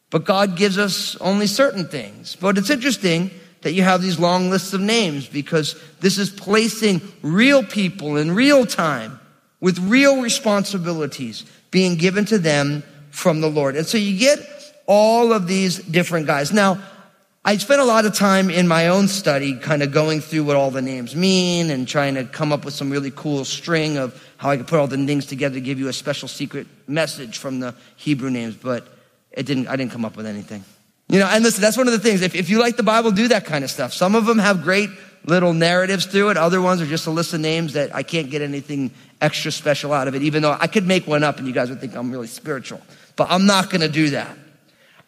But 0.09 0.25
God 0.25 0.57
gives 0.57 0.77
us 0.77 1.15
only 1.17 1.47
certain 1.47 1.87
things. 1.87 2.35
But 2.35 2.57
it's 2.57 2.69
interesting 2.69 3.31
that 3.62 3.74
you 3.74 3.84
have 3.84 4.01
these 4.01 4.20
long 4.20 4.50
lists 4.50 4.74
of 4.74 4.82
names 4.82 5.27
because 5.27 5.75
this 6.00 6.18
is 6.18 6.30
placing 6.30 7.01
real 7.22 7.63
people 7.63 8.18
in 8.18 8.32
real 8.32 8.65
time 8.65 9.20
with 9.60 9.77
real 9.80 10.22
responsibilities 10.22 11.46
being 11.70 11.96
given 11.96 12.25
to 12.25 12.38
them 12.38 12.84
from 13.12 13.41
the 13.41 13.50
Lord. 13.50 13.75
And 13.75 13.86
so 13.86 13.98
you 13.98 14.18
get 14.18 14.39
all 14.88 15.32
of 15.32 15.48
these 15.48 15.77
different 15.77 16.27
guys. 16.27 16.51
Now, 16.51 16.82
I 17.44 17.58
spent 17.58 17.82
a 17.82 17.86
lot 17.86 18.06
of 18.06 18.13
time 18.13 18.51
in 18.51 18.68
my 18.68 18.89
own 18.89 19.08
study 19.08 19.58
kind 19.58 19.82
of 19.82 19.91
going 19.91 20.22
through 20.22 20.44
what 20.44 20.56
all 20.56 20.70
the 20.70 20.82
names 20.82 21.15
mean 21.15 21.72
and 21.72 21.88
trying 21.88 22.15
to 22.15 22.24
come 22.24 22.51
up 22.51 22.65
with 22.65 22.75
some 22.75 22.91
really 22.91 23.12
cool 23.12 23.46
string 23.46 23.98
of 23.98 24.22
how 24.38 24.50
I 24.50 24.58
could 24.58 24.68
put 24.68 24.80
all 24.80 24.88
the 24.88 25.03
things 25.06 25.25
together 25.25 25.56
to 25.56 25.62
give 25.62 25.80
you 25.80 25.88
a 25.88 25.94
special 25.94 26.27
secret 26.27 26.68
message 26.88 27.39
from 27.39 27.60
the 27.60 27.74
Hebrew 27.96 28.30
names, 28.30 28.56
but 28.56 28.88
it 29.32 29.46
didn't, 29.46 29.68
I 29.68 29.75
didn't 29.75 29.91
come 29.91 30.06
up 30.06 30.18
with 30.18 30.27
anything. 30.27 30.63
You 31.12 31.20
know, 31.20 31.27
and 31.27 31.44
listen, 31.44 31.62
that's 31.62 31.75
one 31.75 31.88
of 31.88 31.94
the 31.94 32.00
things. 32.00 32.22
If, 32.22 32.36
if 32.36 32.50
you 32.50 32.58
like 32.58 32.77
the 32.77 32.84
Bible, 32.84 33.12
do 33.12 33.27
that 33.27 33.44
kind 33.44 33.65
of 33.65 33.70
stuff. 33.70 33.91
Some 33.91 34.15
of 34.15 34.25
them 34.25 34.38
have 34.38 34.63
great 34.63 34.89
little 35.25 35.51
narratives 35.51 36.06
through 36.06 36.30
it. 36.30 36.38
Other 36.38 36.62
ones 36.62 36.80
are 36.80 36.86
just 36.86 37.06
a 37.06 37.12
list 37.12 37.34
of 37.34 37.41
names 37.41 37.74
that 37.74 37.94
I 37.94 38.01
can't 38.01 38.30
get 38.30 38.41
anything 38.41 38.91
extra 39.20 39.51
special 39.51 39.91
out 39.91 40.08
of 40.08 40.15
it, 40.15 40.22
even 40.24 40.41
though 40.41 40.56
I 40.58 40.68
could 40.68 40.88
make 40.88 41.06
one 41.06 41.22
up 41.22 41.38
and 41.38 41.46
you 41.46 41.53
guys 41.53 41.70
would 41.70 41.82
think 41.82 41.98
I'm 41.98 42.13
really 42.13 42.27
spiritual. 42.27 42.80
But 43.18 43.30
I'm 43.30 43.46
not 43.46 43.70
going 43.70 43.82
to 43.82 43.89
do 43.89 44.12
that. 44.12 44.38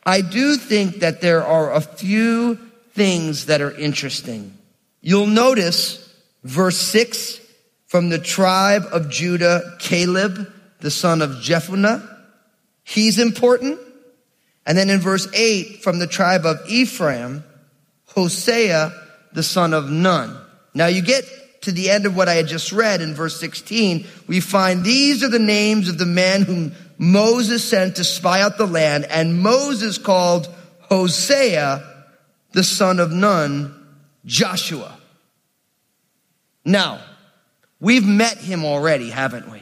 I 0.06 0.20
do 0.20 0.58
think 0.58 0.98
that 0.98 1.22
there 1.22 1.42
are 1.42 1.72
a 1.72 1.80
few 1.80 2.56
things 2.92 3.46
that 3.46 3.62
are 3.62 3.72
interesting. 3.72 4.58
You'll 5.00 5.26
notice 5.26 6.14
verse 6.44 6.78
6 6.80 7.40
from 7.88 8.10
the 8.10 8.20
tribe 8.20 8.84
of 8.92 9.10
Judah, 9.10 9.78
Caleb, 9.80 10.52
the 10.82 10.92
son 10.92 11.22
of 11.22 11.30
Jephunneh. 11.32 12.06
He's 12.84 13.20
important. 13.20 13.80
And 14.66 14.78
then 14.78 14.90
in 14.90 15.00
verse 15.00 15.28
8, 15.34 15.84
from 15.84 16.00
the 16.00 16.08
tribe 16.08 16.46
of 16.46 16.60
Ephraim, 16.68 17.44
Hosea, 18.08 18.94
the 19.34 19.44
son 19.44 19.74
of 19.74 19.90
Nun. 19.90 20.38
Now 20.74 20.88
you 20.88 21.02
get 21.02 21.26
to 21.64 21.72
the 21.72 21.90
end 21.90 22.06
of 22.06 22.16
what 22.16 22.30
I 22.30 22.36
had 22.36 22.48
just 22.48 22.72
read 22.72 23.02
in 23.02 23.14
verse 23.14 23.40
16, 23.40 24.06
we 24.28 24.40
find 24.40 24.84
these 24.84 25.24
are 25.24 25.30
the 25.30 25.40
names 25.40 25.90
of 25.90 25.98
the 25.98 26.06
men 26.06 26.44
whom 26.44 26.74
Moses 26.98 27.64
sent 27.64 27.96
to 27.96 28.04
spy 28.04 28.42
out 28.42 28.58
the 28.58 28.68
land, 28.68 29.06
and 29.10 29.42
Moses 29.42 29.98
called 29.98 30.54
Hosea, 30.82 31.84
the 32.52 32.64
son 32.64 33.00
of 33.00 33.12
Nun, 33.12 33.74
Joshua. 34.26 34.98
Now, 36.66 37.02
we've 37.80 38.06
met 38.06 38.38
him 38.38 38.64
already, 38.64 39.10
haven't 39.10 39.50
we? 39.52 39.60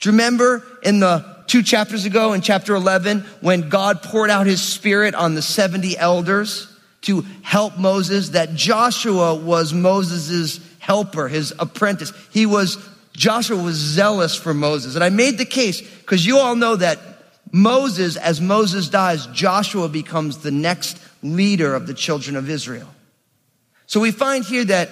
Do 0.00 0.08
you 0.08 0.12
remember 0.12 0.64
in 0.82 1.00
the 1.00 1.31
two 1.46 1.62
chapters 1.62 2.04
ago 2.04 2.32
in 2.32 2.40
chapter 2.40 2.74
11 2.74 3.20
when 3.40 3.68
God 3.68 4.02
poured 4.02 4.30
out 4.30 4.46
his 4.46 4.62
spirit 4.62 5.14
on 5.14 5.34
the 5.34 5.42
70 5.42 5.96
elders? 5.96 6.72
to 7.02 7.22
help 7.42 7.78
Moses, 7.78 8.30
that 8.30 8.54
Joshua 8.54 9.34
was 9.34 9.72
Moses' 9.72 10.60
helper, 10.78 11.28
his 11.28 11.52
apprentice. 11.58 12.12
He 12.30 12.46
was, 12.46 12.78
Joshua 13.12 13.60
was 13.60 13.76
zealous 13.76 14.34
for 14.34 14.54
Moses. 14.54 14.94
And 14.94 15.04
I 15.04 15.10
made 15.10 15.36
the 15.36 15.44
case 15.44 15.80
because 15.80 16.24
you 16.24 16.38
all 16.38 16.56
know 16.56 16.76
that 16.76 16.98
Moses, 17.50 18.16
as 18.16 18.40
Moses 18.40 18.88
dies, 18.88 19.26
Joshua 19.28 19.88
becomes 19.88 20.38
the 20.38 20.50
next 20.50 20.98
leader 21.22 21.74
of 21.74 21.86
the 21.86 21.94
children 21.94 22.36
of 22.36 22.48
Israel. 22.48 22.88
So 23.86 24.00
we 24.00 24.10
find 24.10 24.44
here 24.44 24.64
that 24.66 24.88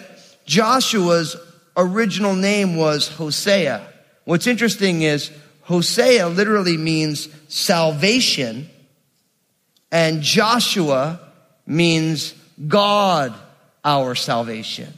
Joshua's 0.46 1.36
original 1.76 2.34
name 2.34 2.76
was 2.76 3.08
Hosea. 3.08 3.86
What's 4.24 4.46
interesting 4.46 5.02
is 5.02 5.30
Hosea 5.70 6.28
literally 6.28 6.76
means 6.76 7.28
salvation, 7.46 8.68
and 9.92 10.20
Joshua 10.20 11.20
means 11.64 12.34
God 12.66 13.32
our 13.84 14.16
salvation. 14.16 14.92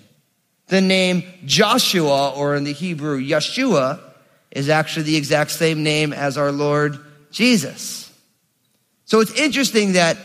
the 0.69 0.81
name 0.81 1.25
Joshua, 1.45 2.31
or 2.31 2.57
in 2.57 2.65
the 2.65 2.73
Hebrew, 2.73 3.21
Yeshua, 3.21 4.01
is 4.51 4.71
actually 4.71 5.03
the 5.03 5.17
exact 5.17 5.51
same 5.51 5.83
name 5.83 6.15
as 6.15 6.39
our 6.39 6.51
Lord 6.51 6.99
Jesus. 7.31 8.11
So 9.05 9.21
it's 9.21 9.35
interesting 9.35 9.93
that 9.93 10.17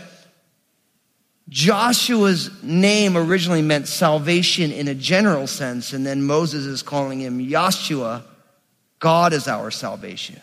Joshua's 1.50 2.64
name 2.64 3.18
originally 3.18 3.62
meant 3.62 3.90
salvation 3.90 4.72
in 4.72 4.88
a 4.88 4.96
general 4.96 5.48
sense, 5.48 5.92
and 5.92 6.06
then 6.06 6.24
Moses 6.24 6.66
is 6.66 6.82
calling 6.82 7.20
him 7.20 7.46
Yahshua. 7.46 8.24
God 9.00 9.34
is 9.34 9.48
our 9.48 9.72
salvation. 9.72 10.40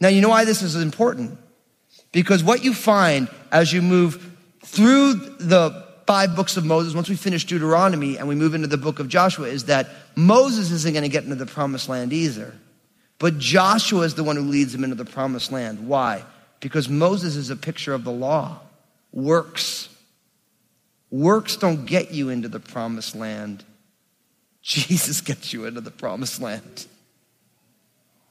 Now, 0.00 0.08
you 0.08 0.20
know 0.20 0.28
why 0.28 0.44
this 0.44 0.62
is 0.62 0.76
important? 0.76 1.38
Because 2.12 2.44
what 2.44 2.64
you 2.64 2.74
find 2.74 3.28
as 3.50 3.72
you 3.72 3.82
move 3.82 4.36
through 4.64 5.14
the 5.14 5.86
five 6.06 6.36
books 6.36 6.56
of 6.56 6.64
Moses, 6.64 6.94
once 6.94 7.08
we 7.08 7.16
finish 7.16 7.44
Deuteronomy 7.44 8.18
and 8.18 8.28
we 8.28 8.34
move 8.34 8.54
into 8.54 8.68
the 8.68 8.76
book 8.76 8.98
of 8.98 9.08
Joshua, 9.08 9.48
is 9.48 9.64
that 9.64 9.88
Moses 10.14 10.70
isn't 10.70 10.92
going 10.92 11.02
to 11.02 11.08
get 11.08 11.24
into 11.24 11.36
the 11.36 11.46
promised 11.46 11.88
land 11.88 12.12
either. 12.12 12.54
But 13.18 13.38
Joshua 13.38 14.02
is 14.02 14.14
the 14.14 14.24
one 14.24 14.36
who 14.36 14.42
leads 14.42 14.72
them 14.72 14.84
into 14.84 14.96
the 14.96 15.04
promised 15.04 15.50
land. 15.50 15.88
Why? 15.88 16.24
Because 16.60 16.88
Moses 16.88 17.36
is 17.36 17.50
a 17.50 17.56
picture 17.56 17.94
of 17.94 18.04
the 18.04 18.12
law, 18.12 18.60
works. 19.12 19.88
Works 21.10 21.56
don't 21.56 21.86
get 21.86 22.12
you 22.12 22.28
into 22.28 22.48
the 22.48 22.60
promised 22.60 23.14
land. 23.14 23.64
Jesus 24.62 25.20
gets 25.20 25.52
you 25.52 25.64
into 25.64 25.80
the 25.80 25.90
promised 25.90 26.40
land. 26.40 26.86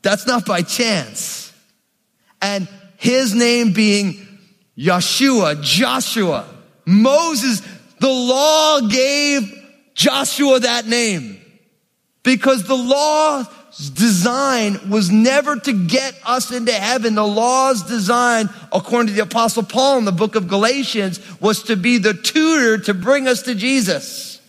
That's 0.05 0.27
not 0.27 0.45
by 0.45 0.61
chance. 0.61 1.51
And 2.39 2.67
his 2.97 3.33
name 3.33 3.73
being 3.73 4.19
Yeshua, 4.77 5.63
Joshua, 5.63 6.45
Moses, 6.85 7.63
the 7.99 8.07
law 8.07 8.81
gave 8.81 9.51
Joshua 9.95 10.59
that 10.59 10.85
name 10.85 11.41
because 12.21 12.67
the 12.67 12.77
law's 12.77 13.47
design 13.95 14.91
was 14.91 15.09
never 15.09 15.55
to 15.55 15.87
get 15.87 16.13
us 16.23 16.51
into 16.51 16.71
heaven. 16.71 17.15
The 17.15 17.25
law's 17.25 17.81
design, 17.81 18.51
according 18.71 19.07
to 19.07 19.13
the 19.13 19.23
apostle 19.23 19.63
Paul 19.63 19.97
in 19.97 20.05
the 20.05 20.11
book 20.11 20.35
of 20.35 20.47
Galatians, 20.47 21.19
was 21.41 21.63
to 21.63 21.75
be 21.75 21.97
the 21.97 22.13
tutor 22.13 22.77
to 22.83 22.93
bring 22.93 23.27
us 23.27 23.41
to 23.41 23.55
Jesus. 23.55 24.39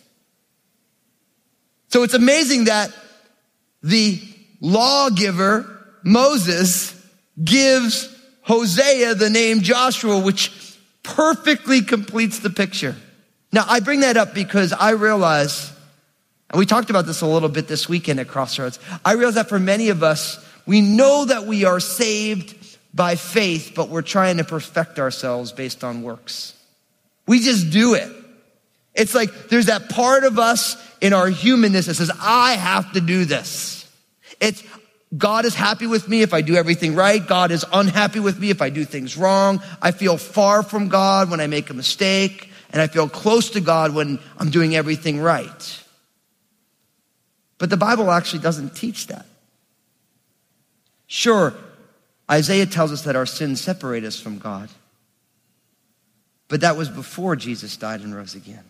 So 1.88 2.02
it's 2.02 2.12
amazing 2.12 2.64
that 2.64 2.92
the 3.82 4.20
lawgiver, 4.60 5.84
Moses, 6.02 6.94
gives 7.42 8.14
Hosea 8.42 9.14
the 9.14 9.30
name 9.30 9.60
Joshua, 9.60 10.18
which 10.18 10.52
perfectly 11.02 11.82
completes 11.82 12.40
the 12.40 12.50
picture. 12.50 12.96
Now, 13.52 13.64
I 13.68 13.80
bring 13.80 14.00
that 14.00 14.16
up 14.16 14.34
because 14.34 14.72
I 14.72 14.90
realize, 14.90 15.72
and 16.50 16.58
we 16.58 16.66
talked 16.66 16.90
about 16.90 17.06
this 17.06 17.20
a 17.20 17.26
little 17.26 17.48
bit 17.48 17.68
this 17.68 17.88
weekend 17.88 18.20
at 18.20 18.28
Crossroads, 18.28 18.78
I 19.04 19.12
realize 19.12 19.34
that 19.36 19.48
for 19.48 19.58
many 19.58 19.88
of 19.88 20.02
us, 20.02 20.44
we 20.66 20.80
know 20.80 21.24
that 21.24 21.46
we 21.46 21.64
are 21.64 21.80
saved 21.80 22.54
by 22.92 23.14
faith, 23.14 23.72
but 23.74 23.88
we're 23.88 24.02
trying 24.02 24.38
to 24.38 24.44
perfect 24.44 24.98
ourselves 24.98 25.52
based 25.52 25.84
on 25.84 26.02
works. 26.02 26.54
We 27.26 27.40
just 27.40 27.70
do 27.70 27.94
it. 27.94 28.10
It's 28.94 29.14
like 29.14 29.48
there's 29.48 29.66
that 29.66 29.90
part 29.90 30.24
of 30.24 30.38
us 30.38 30.76
in 31.00 31.12
our 31.12 31.28
humanness 31.28 31.86
that 31.86 31.94
says, 31.94 32.10
I 32.20 32.52
have 32.52 32.92
to 32.92 33.00
do 33.00 33.26
this. 33.26 33.75
It's, 34.40 34.62
God 35.16 35.44
is 35.44 35.54
happy 35.54 35.86
with 35.86 36.08
me 36.08 36.22
if 36.22 36.34
I 36.34 36.40
do 36.40 36.56
everything 36.56 36.94
right. 36.94 37.24
God 37.24 37.50
is 37.50 37.64
unhappy 37.72 38.20
with 38.20 38.38
me 38.38 38.50
if 38.50 38.60
I 38.60 38.70
do 38.70 38.84
things 38.84 39.16
wrong. 39.16 39.62
I 39.80 39.92
feel 39.92 40.16
far 40.16 40.62
from 40.62 40.88
God 40.88 41.30
when 41.30 41.40
I 41.40 41.46
make 41.46 41.70
a 41.70 41.74
mistake, 41.74 42.50
and 42.70 42.82
I 42.82 42.86
feel 42.86 43.08
close 43.08 43.50
to 43.50 43.60
God 43.60 43.94
when 43.94 44.18
I'm 44.38 44.50
doing 44.50 44.74
everything 44.74 45.20
right. 45.20 45.82
But 47.58 47.70
the 47.70 47.76
Bible 47.76 48.10
actually 48.10 48.40
doesn't 48.40 48.76
teach 48.76 49.06
that. 49.06 49.26
Sure, 51.06 51.54
Isaiah 52.30 52.66
tells 52.66 52.92
us 52.92 53.02
that 53.02 53.16
our 53.16 53.26
sins 53.26 53.60
separate 53.60 54.04
us 54.04 54.18
from 54.18 54.38
God. 54.38 54.68
But 56.48 56.60
that 56.60 56.76
was 56.76 56.88
before 56.88 57.36
Jesus 57.36 57.76
died 57.76 58.00
and 58.00 58.14
rose 58.14 58.34
again. 58.34 58.64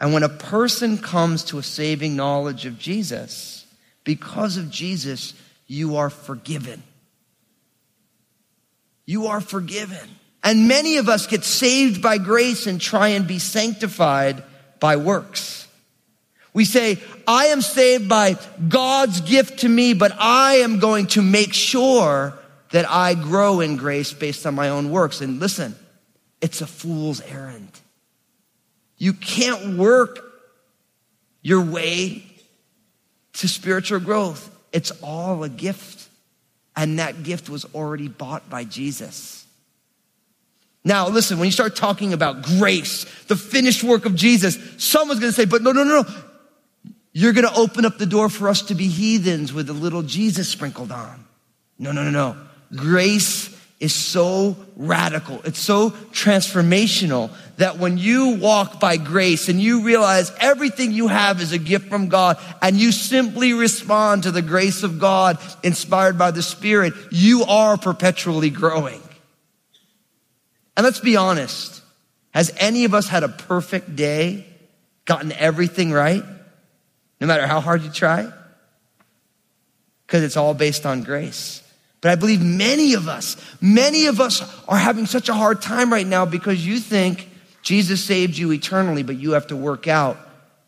And 0.00 0.12
when 0.12 0.22
a 0.22 0.28
person 0.28 0.98
comes 0.98 1.44
to 1.44 1.58
a 1.58 1.62
saving 1.62 2.16
knowledge 2.16 2.66
of 2.66 2.78
Jesus, 2.78 3.65
because 4.06 4.56
of 4.56 4.70
Jesus, 4.70 5.34
you 5.66 5.96
are 5.96 6.10
forgiven. 6.10 6.82
You 9.04 9.26
are 9.26 9.40
forgiven. 9.40 10.08
And 10.44 10.68
many 10.68 10.98
of 10.98 11.08
us 11.08 11.26
get 11.26 11.42
saved 11.42 12.00
by 12.00 12.18
grace 12.18 12.68
and 12.68 12.80
try 12.80 13.08
and 13.08 13.26
be 13.26 13.40
sanctified 13.40 14.44
by 14.78 14.94
works. 14.94 15.66
We 16.54 16.64
say, 16.64 16.98
I 17.26 17.46
am 17.46 17.60
saved 17.60 18.08
by 18.08 18.38
God's 18.68 19.20
gift 19.22 19.58
to 19.60 19.68
me, 19.68 19.92
but 19.92 20.12
I 20.18 20.58
am 20.58 20.78
going 20.78 21.08
to 21.08 21.20
make 21.20 21.52
sure 21.52 22.38
that 22.70 22.88
I 22.88 23.14
grow 23.14 23.58
in 23.58 23.76
grace 23.76 24.12
based 24.12 24.46
on 24.46 24.54
my 24.54 24.68
own 24.68 24.90
works. 24.92 25.20
And 25.20 25.40
listen, 25.40 25.74
it's 26.40 26.60
a 26.60 26.66
fool's 26.66 27.20
errand. 27.22 27.72
You 28.98 29.14
can't 29.14 29.76
work 29.76 30.20
your 31.42 31.64
way 31.64 32.35
to 33.36 33.48
spiritual 33.48 34.00
growth. 34.00 34.50
It's 34.72 34.90
all 35.02 35.42
a 35.44 35.48
gift. 35.48 36.08
And 36.76 36.98
that 36.98 37.22
gift 37.22 37.48
was 37.48 37.64
already 37.74 38.08
bought 38.08 38.50
by 38.50 38.64
Jesus. 38.64 39.46
Now, 40.84 41.08
listen, 41.08 41.38
when 41.38 41.46
you 41.46 41.52
start 41.52 41.74
talking 41.74 42.12
about 42.12 42.42
grace, 42.42 43.04
the 43.24 43.34
finished 43.34 43.82
work 43.82 44.04
of 44.04 44.14
Jesus, 44.14 44.56
someone's 44.76 45.18
going 45.18 45.32
to 45.32 45.36
say, 45.36 45.46
but 45.46 45.62
no, 45.62 45.72
no, 45.72 45.82
no, 45.82 46.02
no. 46.02 46.14
You're 47.12 47.32
going 47.32 47.48
to 47.48 47.58
open 47.58 47.86
up 47.86 47.96
the 47.96 48.06
door 48.06 48.28
for 48.28 48.48
us 48.48 48.62
to 48.62 48.74
be 48.74 48.88
heathens 48.88 49.52
with 49.52 49.70
a 49.70 49.72
little 49.72 50.02
Jesus 50.02 50.48
sprinkled 50.48 50.92
on. 50.92 51.24
No, 51.78 51.92
no, 51.92 52.04
no, 52.04 52.10
no. 52.10 52.36
Grace 52.76 53.55
is 53.78 53.94
so 53.94 54.56
radical. 54.76 55.40
It's 55.44 55.58
so 55.58 55.90
transformational 55.90 57.30
that 57.58 57.78
when 57.78 57.98
you 57.98 58.36
walk 58.36 58.80
by 58.80 58.96
grace 58.96 59.48
and 59.48 59.60
you 59.60 59.82
realize 59.82 60.32
everything 60.40 60.92
you 60.92 61.08
have 61.08 61.42
is 61.42 61.52
a 61.52 61.58
gift 61.58 61.88
from 61.88 62.08
God 62.08 62.38
and 62.62 62.76
you 62.76 62.90
simply 62.90 63.52
respond 63.52 64.22
to 64.22 64.30
the 64.30 64.42
grace 64.42 64.82
of 64.82 64.98
God 64.98 65.38
inspired 65.62 66.16
by 66.16 66.30
the 66.30 66.42
Spirit, 66.42 66.94
you 67.10 67.44
are 67.44 67.76
perpetually 67.76 68.50
growing. 68.50 69.00
And 70.76 70.84
let's 70.84 71.00
be 71.00 71.16
honest. 71.16 71.82
Has 72.32 72.54
any 72.58 72.84
of 72.84 72.92
us 72.92 73.08
had 73.08 73.24
a 73.24 73.30
perfect 73.30 73.96
day, 73.96 74.46
gotten 75.06 75.32
everything 75.32 75.90
right, 75.90 76.22
no 77.18 77.26
matter 77.26 77.46
how 77.46 77.60
hard 77.60 77.82
you 77.82 77.90
try? 77.90 78.30
Because 80.06 80.22
it's 80.22 80.36
all 80.36 80.52
based 80.52 80.84
on 80.84 81.02
grace. 81.02 81.62
But 82.00 82.10
I 82.10 82.14
believe 82.14 82.42
many 82.42 82.94
of 82.94 83.08
us, 83.08 83.36
many 83.60 84.06
of 84.06 84.20
us 84.20 84.42
are 84.68 84.76
having 84.76 85.06
such 85.06 85.28
a 85.28 85.34
hard 85.34 85.62
time 85.62 85.92
right 85.92 86.06
now 86.06 86.26
because 86.26 86.64
you 86.64 86.78
think 86.78 87.28
Jesus 87.62 88.04
saved 88.04 88.36
you 88.36 88.52
eternally, 88.52 89.02
but 89.02 89.16
you 89.16 89.32
have 89.32 89.48
to 89.48 89.56
work 89.56 89.88
out 89.88 90.18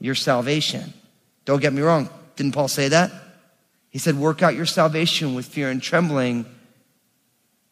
your 0.01 0.15
salvation. 0.15 0.93
Don't 1.45 1.61
get 1.61 1.73
me 1.73 1.83
wrong. 1.83 2.09
Didn't 2.37 2.53
Paul 2.53 2.69
say 2.69 2.89
that? 2.89 3.13
He 3.91 3.99
said, 3.99 4.17
work 4.17 4.43
out 4.43 4.55
your 4.55 4.67
salvation 4.67 5.35
with 5.35 5.47
fear 5.47 5.71
and 5.71 5.83
trembling. 5.83 6.45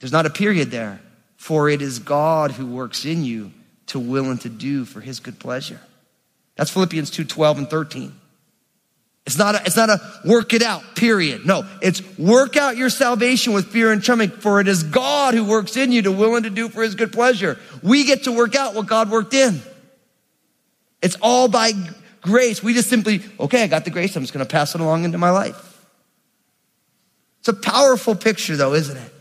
There's 0.01 0.13
not 0.13 0.27
a 0.27 0.31
period 0.31 0.71
there. 0.71 1.01
For 1.37 1.69
it 1.69 1.83
is 1.83 1.99
God 1.99 2.53
who 2.53 2.67
works 2.67 3.05
in 3.05 3.25
you 3.25 3.53
to 3.87 3.99
will 3.99 4.31
and 4.31 4.41
to 4.41 4.49
do 4.49 4.85
for 4.85 5.01
his 5.01 5.21
good 5.21 5.39
pleasure. 5.39 5.81
That's 6.57 6.71
Philippians 6.71 7.11
2 7.11 7.25
12 7.25 7.59
and 7.59 7.71
13. 7.71 8.13
It's 9.27 9.37
not, 9.37 9.57
a, 9.57 9.63
it's 9.67 9.77
not 9.77 9.91
a 9.91 10.01
work 10.25 10.55
it 10.55 10.63
out, 10.63 10.95
period. 10.95 11.45
No, 11.45 11.65
it's 11.83 12.01
work 12.17 12.57
out 12.57 12.77
your 12.77 12.89
salvation 12.89 13.53
with 13.53 13.67
fear 13.67 13.91
and 13.91 14.03
trembling, 14.03 14.31
for 14.31 14.61
it 14.61 14.69
is 14.69 14.85
God 14.85 15.35
who 15.35 15.45
works 15.45 15.77
in 15.77 15.91
you 15.91 16.03
to 16.03 16.13
willing 16.13 16.45
to 16.45 16.51
do 16.51 16.69
for 16.69 16.85
his 16.85 16.95
good 16.95 17.13
pleasure. 17.13 17.59
We 17.83 18.05
get 18.05 18.25
to 18.25 18.33
work 18.33 18.55
out 18.55 18.75
what 18.75 18.87
God 18.87 19.11
worked 19.11 19.35
in. 19.35 19.61
It's 21.03 21.17
all 21.21 21.49
by 21.49 21.73
grace. 22.21 22.63
We 22.63 22.73
just 22.73 22.89
simply, 22.89 23.21
okay, 23.41 23.65
I 23.65 23.67
got 23.67 23.85
the 23.85 23.91
grace, 23.91 24.15
I'm 24.15 24.23
just 24.23 24.33
gonna 24.33 24.47
pass 24.47 24.77
it 24.77 24.81
along 24.81 25.05
into 25.05 25.19
my 25.19 25.31
life. 25.31 25.77
It's 27.41 27.49
a 27.49 27.55
powerful 27.55 28.15
picture, 28.15 28.57
though, 28.57 28.75
isn't 28.75 28.97
it? 28.97 29.13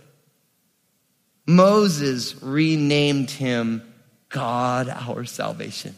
Moses 1.47 2.41
renamed 2.43 3.31
him 3.31 3.81
God 4.29 4.87
our 4.89 5.25
salvation. 5.25 5.95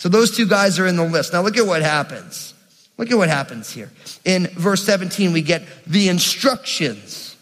So 0.00 0.08
those 0.08 0.34
two 0.34 0.46
guys 0.46 0.78
are 0.78 0.86
in 0.86 0.96
the 0.96 1.04
list. 1.04 1.34
Now 1.34 1.42
look 1.42 1.58
at 1.58 1.66
what 1.66 1.82
happens. 1.82 2.54
Look 2.96 3.10
at 3.10 3.18
what 3.18 3.28
happens 3.28 3.70
here. 3.70 3.90
In 4.24 4.46
verse 4.46 4.82
17, 4.84 5.34
we 5.34 5.42
get 5.42 5.62
the 5.86 6.08
instructions. 6.08 7.36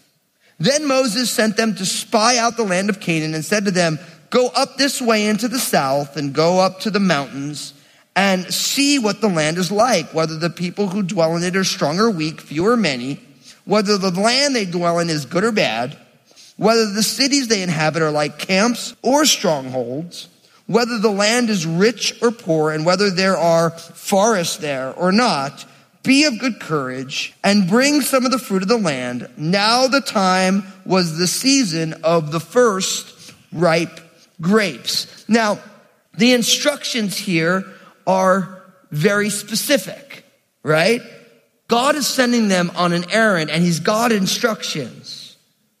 Then 0.57 0.85
Moses 0.85 1.31
sent 1.31 1.55
them 1.55 1.73
to 1.75 1.85
spy 1.85 2.35
out 2.35 2.57
the 2.57 2.65
land 2.65 2.89
of 2.89 2.99
Canaan 2.99 3.33
and 3.33 3.45
said 3.45 3.63
to 3.63 3.71
them, 3.71 3.97
Go 4.29 4.49
up 4.49 4.75
this 4.75 5.01
way 5.01 5.27
into 5.27 5.47
the 5.47 5.57
south 5.57 6.17
and 6.17 6.33
go 6.33 6.59
up 6.59 6.81
to 6.81 6.91
the 6.91 6.99
mountains 6.99 7.73
and 8.13 8.53
see 8.53 8.99
what 8.99 9.21
the 9.21 9.29
land 9.29 9.57
is 9.57 9.71
like, 9.71 10.13
whether 10.13 10.37
the 10.37 10.49
people 10.49 10.89
who 10.89 11.01
dwell 11.01 11.37
in 11.37 11.43
it 11.43 11.55
are 11.55 11.63
strong 11.63 11.97
or 11.97 12.11
weak, 12.11 12.41
few 12.41 12.67
or 12.67 12.75
many, 12.75 13.21
whether 13.63 13.97
the 13.97 14.11
land 14.11 14.53
they 14.53 14.65
dwell 14.65 14.99
in 14.99 15.09
is 15.09 15.25
good 15.25 15.45
or 15.45 15.53
bad, 15.53 15.97
whether 16.57 16.91
the 16.91 17.03
cities 17.03 17.47
they 17.47 17.63
inhabit 17.63 18.01
are 18.01 18.11
like 18.11 18.37
camps 18.37 18.97
or 19.01 19.25
strongholds 19.25 20.27
whether 20.69 20.99
the 20.99 21.09
land 21.09 21.49
is 21.49 21.65
rich 21.65 22.13
or 22.21 22.29
poor, 22.29 22.69
and 22.69 22.85
whether 22.85 23.09
there 23.09 23.35
are 23.35 23.71
forests 23.71 24.57
there 24.57 24.93
or 24.93 25.11
not, 25.11 25.65
be 26.03 26.25
of 26.25 26.37
good 26.37 26.59
courage 26.59 27.33
and 27.43 27.67
bring 27.67 28.01
some 28.01 28.23
of 28.23 28.29
the 28.29 28.37
fruit 28.37 28.61
of 28.61 28.67
the 28.67 28.77
land. 28.77 29.27
Now 29.35 29.87
the 29.87 29.99
time 29.99 30.63
was 30.85 31.17
the 31.17 31.25
season 31.25 31.95
of 32.03 32.31
the 32.31 32.39
first 32.39 33.33
ripe 33.51 33.99
grapes. 34.39 35.27
Now, 35.27 35.57
the 36.19 36.33
instructions 36.33 37.17
here 37.17 37.65
are 38.05 38.61
very 38.91 39.31
specific, 39.31 40.23
right? 40.61 41.01
God 41.67 41.95
is 41.95 42.05
sending 42.05 42.47
them 42.47 42.71
on 42.75 42.93
an 42.93 43.09
errand 43.09 43.49
and 43.49 43.63
he's 43.63 43.79
got 43.79 44.11
instructions, 44.11 45.35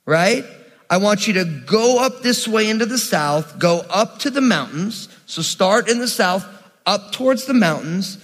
right? 0.07 0.45
I 0.89 0.97
want 0.97 1.27
you 1.27 1.33
to 1.35 1.45
go 1.45 1.99
up 1.99 2.21
this 2.21 2.47
way 2.47 2.69
into 2.69 2.85
the 2.85 2.97
south, 2.97 3.59
go 3.59 3.85
up 3.89 4.19
to 4.19 4.31
the 4.31 4.41
mountains. 4.41 5.07
So 5.27 5.41
start 5.41 5.87
in 5.87 5.99
the 5.99 6.07
south, 6.07 6.45
up 6.85 7.11
towards 7.11 7.45
the 7.45 7.53
mountains. 7.53 8.17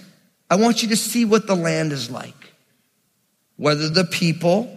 I 0.50 0.56
want 0.56 0.82
you 0.82 0.88
to 0.88 0.96
see 0.96 1.24
what 1.24 1.46
the 1.46 1.54
land 1.54 1.92
is 1.92 2.10
like. 2.10 2.52
Whether 3.56 3.88
the 3.88 4.04
people 4.04 4.76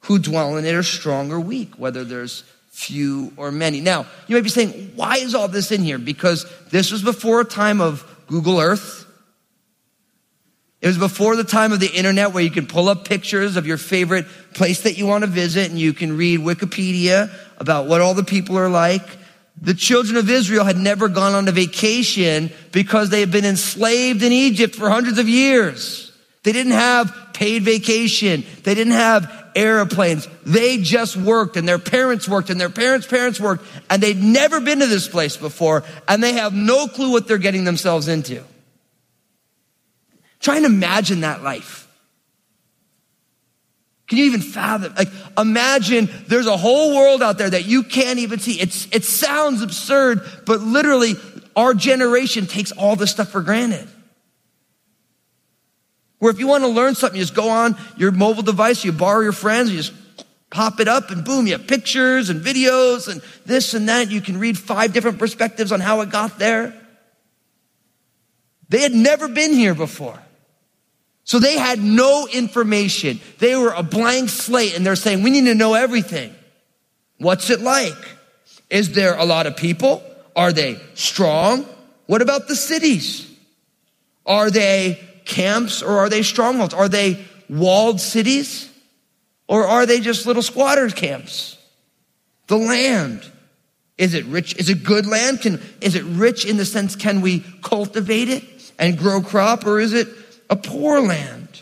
who 0.00 0.18
dwell 0.18 0.56
in 0.56 0.64
it 0.64 0.74
are 0.74 0.82
strong 0.82 1.30
or 1.30 1.40
weak, 1.40 1.74
whether 1.78 2.04
there's 2.04 2.44
few 2.70 3.32
or 3.36 3.52
many. 3.52 3.80
Now, 3.80 4.06
you 4.26 4.34
might 4.34 4.42
be 4.42 4.50
saying, 4.50 4.92
why 4.96 5.16
is 5.16 5.34
all 5.34 5.48
this 5.48 5.70
in 5.70 5.82
here? 5.82 5.98
Because 5.98 6.46
this 6.70 6.90
was 6.90 7.02
before 7.02 7.40
a 7.40 7.44
time 7.44 7.80
of 7.80 8.04
Google 8.26 8.58
Earth. 8.58 9.03
It 10.84 10.88
was 10.88 10.98
before 10.98 11.34
the 11.34 11.44
time 11.44 11.72
of 11.72 11.80
the 11.80 11.90
internet 11.90 12.32
where 12.32 12.44
you 12.44 12.50
can 12.50 12.66
pull 12.66 12.90
up 12.90 13.08
pictures 13.08 13.56
of 13.56 13.66
your 13.66 13.78
favorite 13.78 14.26
place 14.52 14.82
that 14.82 14.98
you 14.98 15.06
want 15.06 15.24
to 15.24 15.30
visit 15.30 15.70
and 15.70 15.78
you 15.78 15.94
can 15.94 16.14
read 16.14 16.40
Wikipedia 16.40 17.34
about 17.56 17.86
what 17.86 18.02
all 18.02 18.12
the 18.12 18.22
people 18.22 18.58
are 18.58 18.68
like. 18.68 19.00
The 19.62 19.72
children 19.72 20.18
of 20.18 20.28
Israel 20.28 20.62
had 20.62 20.76
never 20.76 21.08
gone 21.08 21.32
on 21.32 21.48
a 21.48 21.52
vacation 21.52 22.52
because 22.70 23.08
they 23.08 23.20
had 23.20 23.30
been 23.30 23.46
enslaved 23.46 24.22
in 24.22 24.30
Egypt 24.30 24.74
for 24.74 24.90
hundreds 24.90 25.16
of 25.16 25.26
years. 25.26 26.12
They 26.42 26.52
didn't 26.52 26.72
have 26.72 27.30
paid 27.32 27.62
vacation. 27.62 28.44
They 28.64 28.74
didn't 28.74 28.92
have 28.92 29.52
airplanes. 29.56 30.28
They 30.44 30.76
just 30.76 31.16
worked 31.16 31.56
and 31.56 31.66
their 31.66 31.78
parents 31.78 32.28
worked 32.28 32.50
and 32.50 32.60
their 32.60 32.68
parents' 32.68 33.06
parents 33.06 33.40
worked 33.40 33.64
and 33.88 34.02
they'd 34.02 34.22
never 34.22 34.60
been 34.60 34.80
to 34.80 34.86
this 34.86 35.08
place 35.08 35.38
before 35.38 35.82
and 36.06 36.22
they 36.22 36.34
have 36.34 36.52
no 36.52 36.88
clue 36.88 37.10
what 37.10 37.26
they're 37.26 37.38
getting 37.38 37.64
themselves 37.64 38.06
into. 38.06 38.44
Try 40.44 40.58
and 40.58 40.66
imagine 40.66 41.20
that 41.20 41.42
life. 41.42 41.88
Can 44.06 44.18
you 44.18 44.26
even 44.26 44.42
fathom? 44.42 44.92
Like, 44.94 45.08
imagine 45.38 46.10
there's 46.26 46.46
a 46.46 46.58
whole 46.58 46.94
world 46.94 47.22
out 47.22 47.38
there 47.38 47.48
that 47.48 47.64
you 47.64 47.82
can't 47.82 48.18
even 48.18 48.38
see. 48.38 48.60
It's, 48.60 48.86
it 48.92 49.04
sounds 49.04 49.62
absurd, 49.62 50.20
but 50.44 50.60
literally, 50.60 51.14
our 51.56 51.72
generation 51.72 52.44
takes 52.44 52.72
all 52.72 52.94
this 52.94 53.10
stuff 53.10 53.30
for 53.30 53.40
granted. 53.40 53.88
Where 56.18 56.30
if 56.30 56.38
you 56.38 56.46
want 56.46 56.62
to 56.64 56.68
learn 56.68 56.94
something, 56.94 57.18
you 57.18 57.24
just 57.24 57.34
go 57.34 57.48
on 57.48 57.74
your 57.96 58.10
mobile 58.10 58.42
device, 58.42 58.84
you 58.84 58.92
borrow 58.92 59.22
your 59.22 59.32
friends, 59.32 59.70
you 59.70 59.78
just 59.78 59.94
pop 60.50 60.78
it 60.78 60.88
up, 60.88 61.08
and 61.08 61.24
boom, 61.24 61.46
you 61.46 61.52
have 61.54 61.66
pictures 61.66 62.28
and 62.28 62.42
videos 62.42 63.10
and 63.10 63.22
this 63.46 63.72
and 63.72 63.88
that. 63.88 64.10
You 64.10 64.20
can 64.20 64.36
read 64.36 64.58
five 64.58 64.92
different 64.92 65.18
perspectives 65.18 65.72
on 65.72 65.80
how 65.80 66.02
it 66.02 66.10
got 66.10 66.38
there. 66.38 66.78
They 68.68 68.82
had 68.82 68.92
never 68.92 69.26
been 69.26 69.54
here 69.54 69.74
before. 69.74 70.20
So 71.24 71.38
they 71.38 71.58
had 71.58 71.82
no 71.82 72.28
information. 72.32 73.18
They 73.38 73.56
were 73.56 73.72
a 73.72 73.82
blank 73.82 74.28
slate 74.28 74.76
and 74.76 74.84
they're 74.84 74.94
saying, 74.94 75.22
we 75.22 75.30
need 75.30 75.46
to 75.46 75.54
know 75.54 75.74
everything. 75.74 76.34
What's 77.18 77.48
it 77.48 77.60
like? 77.60 77.96
Is 78.68 78.92
there 78.92 79.16
a 79.16 79.24
lot 79.24 79.46
of 79.46 79.56
people? 79.56 80.02
Are 80.36 80.52
they 80.52 80.78
strong? 80.94 81.66
What 82.06 82.20
about 82.20 82.48
the 82.48 82.56
cities? 82.56 83.30
Are 84.26 84.50
they 84.50 85.00
camps 85.24 85.82
or 85.82 85.98
are 85.98 86.10
they 86.10 86.22
strongholds? 86.22 86.74
Are 86.74 86.88
they 86.88 87.24
walled 87.48 88.00
cities? 88.00 88.70
Or 89.48 89.66
are 89.66 89.86
they 89.86 90.00
just 90.00 90.26
little 90.26 90.42
squatters 90.42 90.92
camps? 90.92 91.56
The 92.48 92.56
land. 92.56 93.24
Is 93.96 94.12
it 94.14 94.24
rich? 94.26 94.56
Is 94.56 94.68
it 94.68 94.82
good 94.84 95.06
land? 95.06 95.40
Can, 95.40 95.60
is 95.80 95.94
it 95.94 96.04
rich 96.04 96.44
in 96.44 96.56
the 96.56 96.64
sense, 96.64 96.96
can 96.96 97.20
we 97.20 97.44
cultivate 97.62 98.28
it 98.28 98.44
and 98.78 98.98
grow 98.98 99.22
crop? 99.22 99.66
Or 99.66 99.78
is 99.80 99.92
it 99.92 100.08
a 100.50 100.56
poor 100.56 101.00
land. 101.00 101.60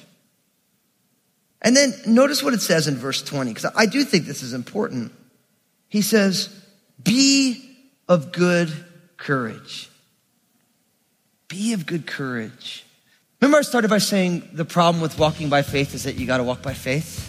And 1.61 1.77
then 1.77 1.95
notice 2.07 2.43
what 2.43 2.55
it 2.55 2.61
says 2.61 2.89
in 2.89 2.97
verse 2.97 3.23
20, 3.23 3.53
because 3.53 3.71
I 3.77 3.87
do 3.87 4.05
think 4.05 4.25
this 4.27 4.43
is 4.43 4.53
important. 4.53 5.13
He 5.89 6.03
says, 6.03 6.49
Be 7.03 7.65
of 8.09 8.33
good 8.33 8.73
courage. 9.17 9.89
Be 11.49 11.73
of 11.73 11.87
good 11.87 12.07
courage. 12.07 12.85
Remember, 13.41 13.59
I 13.59 13.63
started 13.63 13.89
by 13.89 13.99
saying 13.99 14.49
the 14.53 14.65
problem 14.65 15.03
with 15.03 15.19
walking 15.19 15.49
by 15.49 15.63
faith 15.63 15.95
is 15.95 16.05
that 16.05 16.17
you 16.17 16.27
got 16.27 16.39
to 16.39 16.45
walk 16.45 16.63
by 16.63 16.75
faith? 16.75 17.29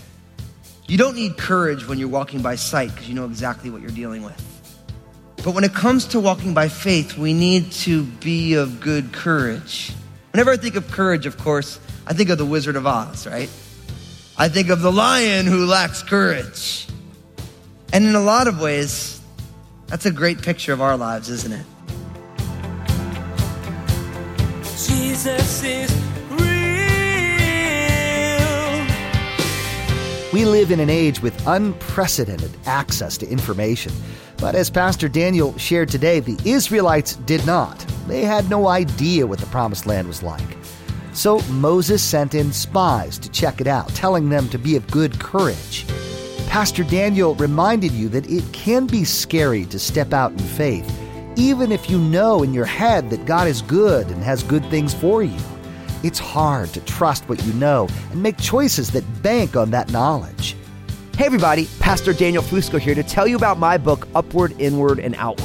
You 0.88 0.98
don't 0.98 1.16
need 1.16 1.38
courage 1.38 1.88
when 1.88 1.98
you're 1.98 2.10
walking 2.10 2.42
by 2.42 2.56
sight 2.56 2.92
because 2.92 3.08
you 3.08 3.16
know 3.16 3.26
exactly 3.26 3.70
what 3.70 3.82
you're 3.82 3.92
dealing 3.92 4.24
with. 4.24 4.40
But 5.44 5.54
when 5.56 5.64
it 5.64 5.74
comes 5.74 6.06
to 6.08 6.20
walking 6.20 6.54
by 6.54 6.70
faith, 6.70 7.18
we 7.18 7.34
need 7.34 7.72
to 7.72 8.04
be 8.04 8.54
of 8.54 8.80
good 8.80 9.12
courage. 9.12 9.92
Whenever 10.34 10.50
I 10.50 10.58
think 10.58 10.76
of 10.76 10.90
courage, 10.90 11.28
of 11.28 11.38
course, 11.38 11.80
I 12.08 12.14
think 12.14 12.32
of 12.32 12.40
the 12.40 12.46
Wizard 12.46 12.76
of 12.76 12.88
Oz, 12.88 13.28
right? 13.28 13.52
I 14.36 14.50
think 14.50 14.70
of 14.70 14.82
the 14.82 14.92
lion 14.92 15.46
who 15.46 15.68
lacks 15.68 16.02
courage. 16.02 16.88
And 17.94 18.04
in 18.04 18.16
a 18.16 18.20
lot 18.20 18.48
of 18.48 18.60
ways, 18.60 19.22
that's 19.86 20.08
a 20.08 20.12
great 20.12 20.42
picture 20.42 20.74
of 20.74 20.82
our 20.82 20.98
lives, 20.98 21.30
isn't 21.30 21.54
it? 21.54 21.64
Jesus 24.64 25.64
is 25.64 25.92
real. 26.32 26.40
We 30.34 30.46
live 30.46 30.72
in 30.72 30.80
an 30.80 30.90
age 30.90 31.22
with 31.22 31.46
unprecedented 31.46 32.58
access 32.66 33.20
to 33.20 33.30
information. 33.30 33.94
But 34.38 34.56
as 34.56 34.72
Pastor 34.72 35.08
Daniel 35.08 35.56
shared 35.60 35.90
today, 35.90 36.22
the 36.22 36.40
Israelites 36.44 37.18
did 37.18 37.46
not. 37.46 37.86
They 38.08 38.24
had 38.24 38.50
no 38.50 38.68
idea 38.68 39.28
what 39.28 39.40
the 39.40 39.46
Promised 39.48 39.86
Land 39.86 40.08
was 40.08 40.24
like. 40.24 40.58
So 41.14 41.40
Moses 41.42 42.04
sent 42.04 42.34
in 42.34 42.52
spies 42.52 43.20
to 43.20 43.30
check 43.30 43.62
it 43.62 43.68
out, 43.68 43.90
telling 43.90 44.30
them 44.30 44.50
to 44.50 44.58
be 44.58 44.76
of 44.76 44.90
good 44.90 45.20
courage. 45.20 45.86
Pastor 46.48 46.84
Daniel 46.84 47.36
reminded 47.36 47.92
you 47.92 48.10
that 48.10 48.30
it 48.30 48.44
can 48.54 48.88
be 48.88 49.04
scary 49.04 49.66
to 49.66 49.80
step 49.80 50.14
out 50.14 50.32
in 50.32 50.40
faith, 50.40 50.90
even 51.36 51.72
if 51.72 51.90
you 51.90 51.98
know 51.98 52.44
in 52.44 52.54
your 52.54 52.66
head 52.66 53.10
that 53.10 53.26
God 53.26 53.48
is 53.48 53.62
good 53.62 54.08
and 54.08 54.24
has 54.24 54.44
good 54.44 54.66
things 54.70 54.94
for 54.94 55.24
you. 55.24 55.40
It's 56.04 56.20
hard 56.20 56.70
to 56.74 56.82
trust 56.82 57.30
what 57.30 57.44
you 57.46 57.54
know 57.54 57.88
and 58.12 58.22
make 58.22 58.38
choices 58.38 58.92
that 58.92 59.24
bank 59.24 59.56
on 59.56 59.72
that 59.72 59.92
knowledge. 59.92 60.56
Hey, 61.18 61.26
everybody, 61.26 61.68
Pastor 61.80 62.12
Daniel 62.12 62.44
Fusco 62.44 62.80
here 62.80 62.96
to 62.96 63.04
tell 63.04 63.28
you 63.28 63.36
about 63.36 63.60
my 63.60 63.78
book, 63.78 64.08
Upward, 64.16 64.54
Inward, 64.60 65.00
and 65.00 65.16
Outward. 65.16 65.43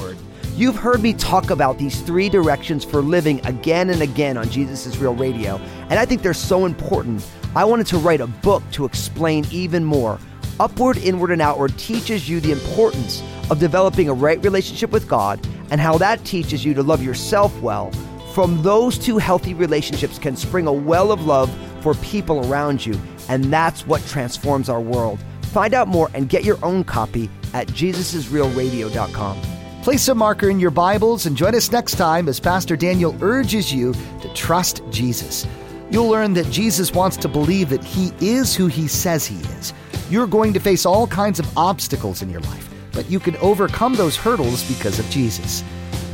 You've 0.59 0.75
heard 0.75 1.03
me 1.03 1.13
talk 1.13 1.51
about 1.51 1.79
these 1.79 2.01
three 2.01 2.29
directions 2.29 2.85
for 2.85 3.01
living 3.01 3.47
again 3.47 3.91
and 3.91 4.03
again 4.03 4.37
on 4.37 4.51
Jesus 4.51 4.87
is 4.87 4.99
Real 4.99 5.15
Radio, 5.15 5.55
and 5.89 6.01
I 6.01 6.05
think 6.05 6.21
they're 6.21 6.35
so 6.35 6.67
important. 6.67 7.25
I 7.55 7.65
wanted 7.65 7.87
to 7.87 7.99
write 7.99 8.21
a 8.21 8.27
book 8.27 8.65
to 8.73 8.85
explain 8.85 9.47
even 9.53 9.85
more. 9.85 10.19
Upward, 10.59 10.97
Inward, 10.97 11.31
and 11.31 11.41
Outward 11.41 11.79
teaches 11.79 12.29
you 12.29 12.41
the 12.41 12.51
importance 12.51 13.23
of 13.51 13.61
developing 13.61 14.09
a 14.09 14.13
right 14.13 14.43
relationship 14.43 14.91
with 14.91 15.07
God 15.07 15.39
and 15.71 15.81
how 15.81 15.97
that 15.99 16.25
teaches 16.25 16.65
you 16.65 16.75
to 16.75 16.83
love 16.83 17.05
yourself 17.05 17.57
well. 17.61 17.93
From 18.35 18.61
those 18.65 18.99
two 18.99 19.17
healthy 19.19 19.55
relationships 19.55 20.19
can 20.19 20.35
spring 20.35 20.67
a 20.67 20.73
well 20.73 21.13
of 21.13 21.25
love 21.25 21.57
for 21.83 21.95
people 21.95 22.51
around 22.51 22.85
you, 22.85 23.01
and 23.29 23.45
that's 23.45 23.87
what 23.87 24.05
transforms 24.07 24.69
our 24.69 24.81
world. 24.81 25.21
Find 25.53 25.73
out 25.73 25.87
more 25.87 26.11
and 26.15 26.29
get 26.29 26.43
your 26.43 26.59
own 26.65 26.83
copy 26.83 27.31
at 27.55 27.69
jesusisrealradio.com. 27.69 29.58
Place 29.83 30.09
a 30.09 30.15
marker 30.15 30.51
in 30.51 30.59
your 30.59 30.73
Bibles 30.73 31.27
and 31.27 31.37
join 31.37 31.55
us 31.55 31.71
next 31.71 31.95
time 31.95 32.29
as 32.29 32.41
Pastor 32.41 32.77
Daniel 32.77 33.17
urges 33.21 33.73
you 33.73 33.95
to 34.21 34.29
trust 34.35 34.83
Jesus. 34.91 35.47
You'll 35.89 36.09
learn 36.09 36.35
that 36.35 36.51
Jesus 36.51 36.93
wants 36.93 37.17
to 37.19 37.29
believe 37.29 37.71
that 37.71 37.85
He 37.85 38.13
is 38.21 38.57
who 38.57 38.67
He 38.67 38.89
says 38.89 39.25
He 39.25 39.37
is. 39.37 39.73
You're 40.11 40.27
going 40.27 40.53
to 40.55 40.61
face 40.61 40.85
all 40.85 41.07
kinds 41.07 41.39
of 41.39 41.57
obstacles 41.57 42.23
in 42.23 42.29
your 42.29 42.41
life, 42.41 42.69
but 42.93 43.09
you 43.09 43.21
can 43.21 43.37
overcome 43.37 43.95
those 43.95 44.17
hurdles 44.17 44.67
because 44.69 44.99
of 44.99 45.09
Jesus. 45.11 45.63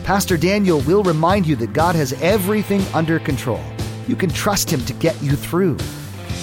Pastor 0.05 0.37
Daniel 0.37 0.81
will 0.81 1.03
remind 1.03 1.47
you 1.47 1.57
that 1.57 1.73
God 1.73 1.97
has 1.97 2.13
everything 2.23 2.83
under 2.93 3.19
control. 3.19 3.65
You 4.07 4.15
can 4.15 4.31
trust 4.31 4.71
Him 4.71 4.85
to 4.85 4.93
get 4.93 5.21
you 5.23 5.37
through. 5.37 5.79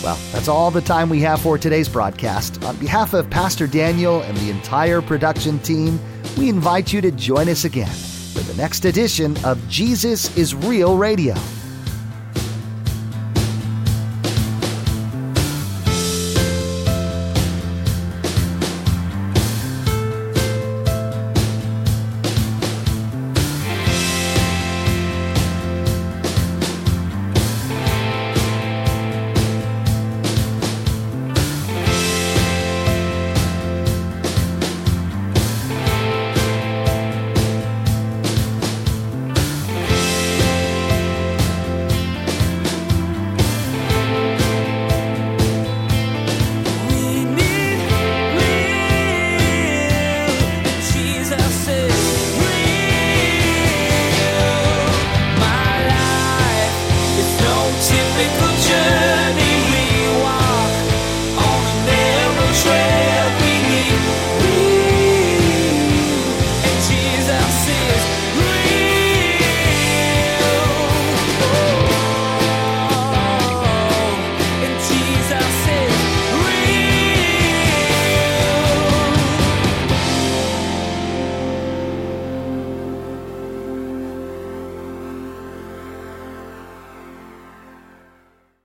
Well, 0.03 0.17
that's 0.31 0.47
all 0.47 0.71
the 0.71 0.81
time 0.81 1.07
we 1.07 1.21
have 1.21 1.39
for 1.39 1.59
today's 1.59 1.87
broadcast. 1.87 2.61
On 2.63 2.75
behalf 2.77 3.13
of 3.13 3.29
Pastor 3.29 3.67
Daniel 3.67 4.21
and 4.23 4.35
the 4.37 4.49
entire 4.49 5.03
production 5.03 5.59
team, 5.59 5.99
we 6.37 6.49
invite 6.49 6.93
you 6.93 7.01
to 7.01 7.11
join 7.11 7.49
us 7.49 7.65
again 7.65 7.87
for 8.33 8.39
the 8.39 8.53
next 8.55 8.85
edition 8.85 9.37
of 9.45 9.67
Jesus 9.67 10.35
is 10.37 10.55
Real 10.55 10.97
Radio. 10.97 11.35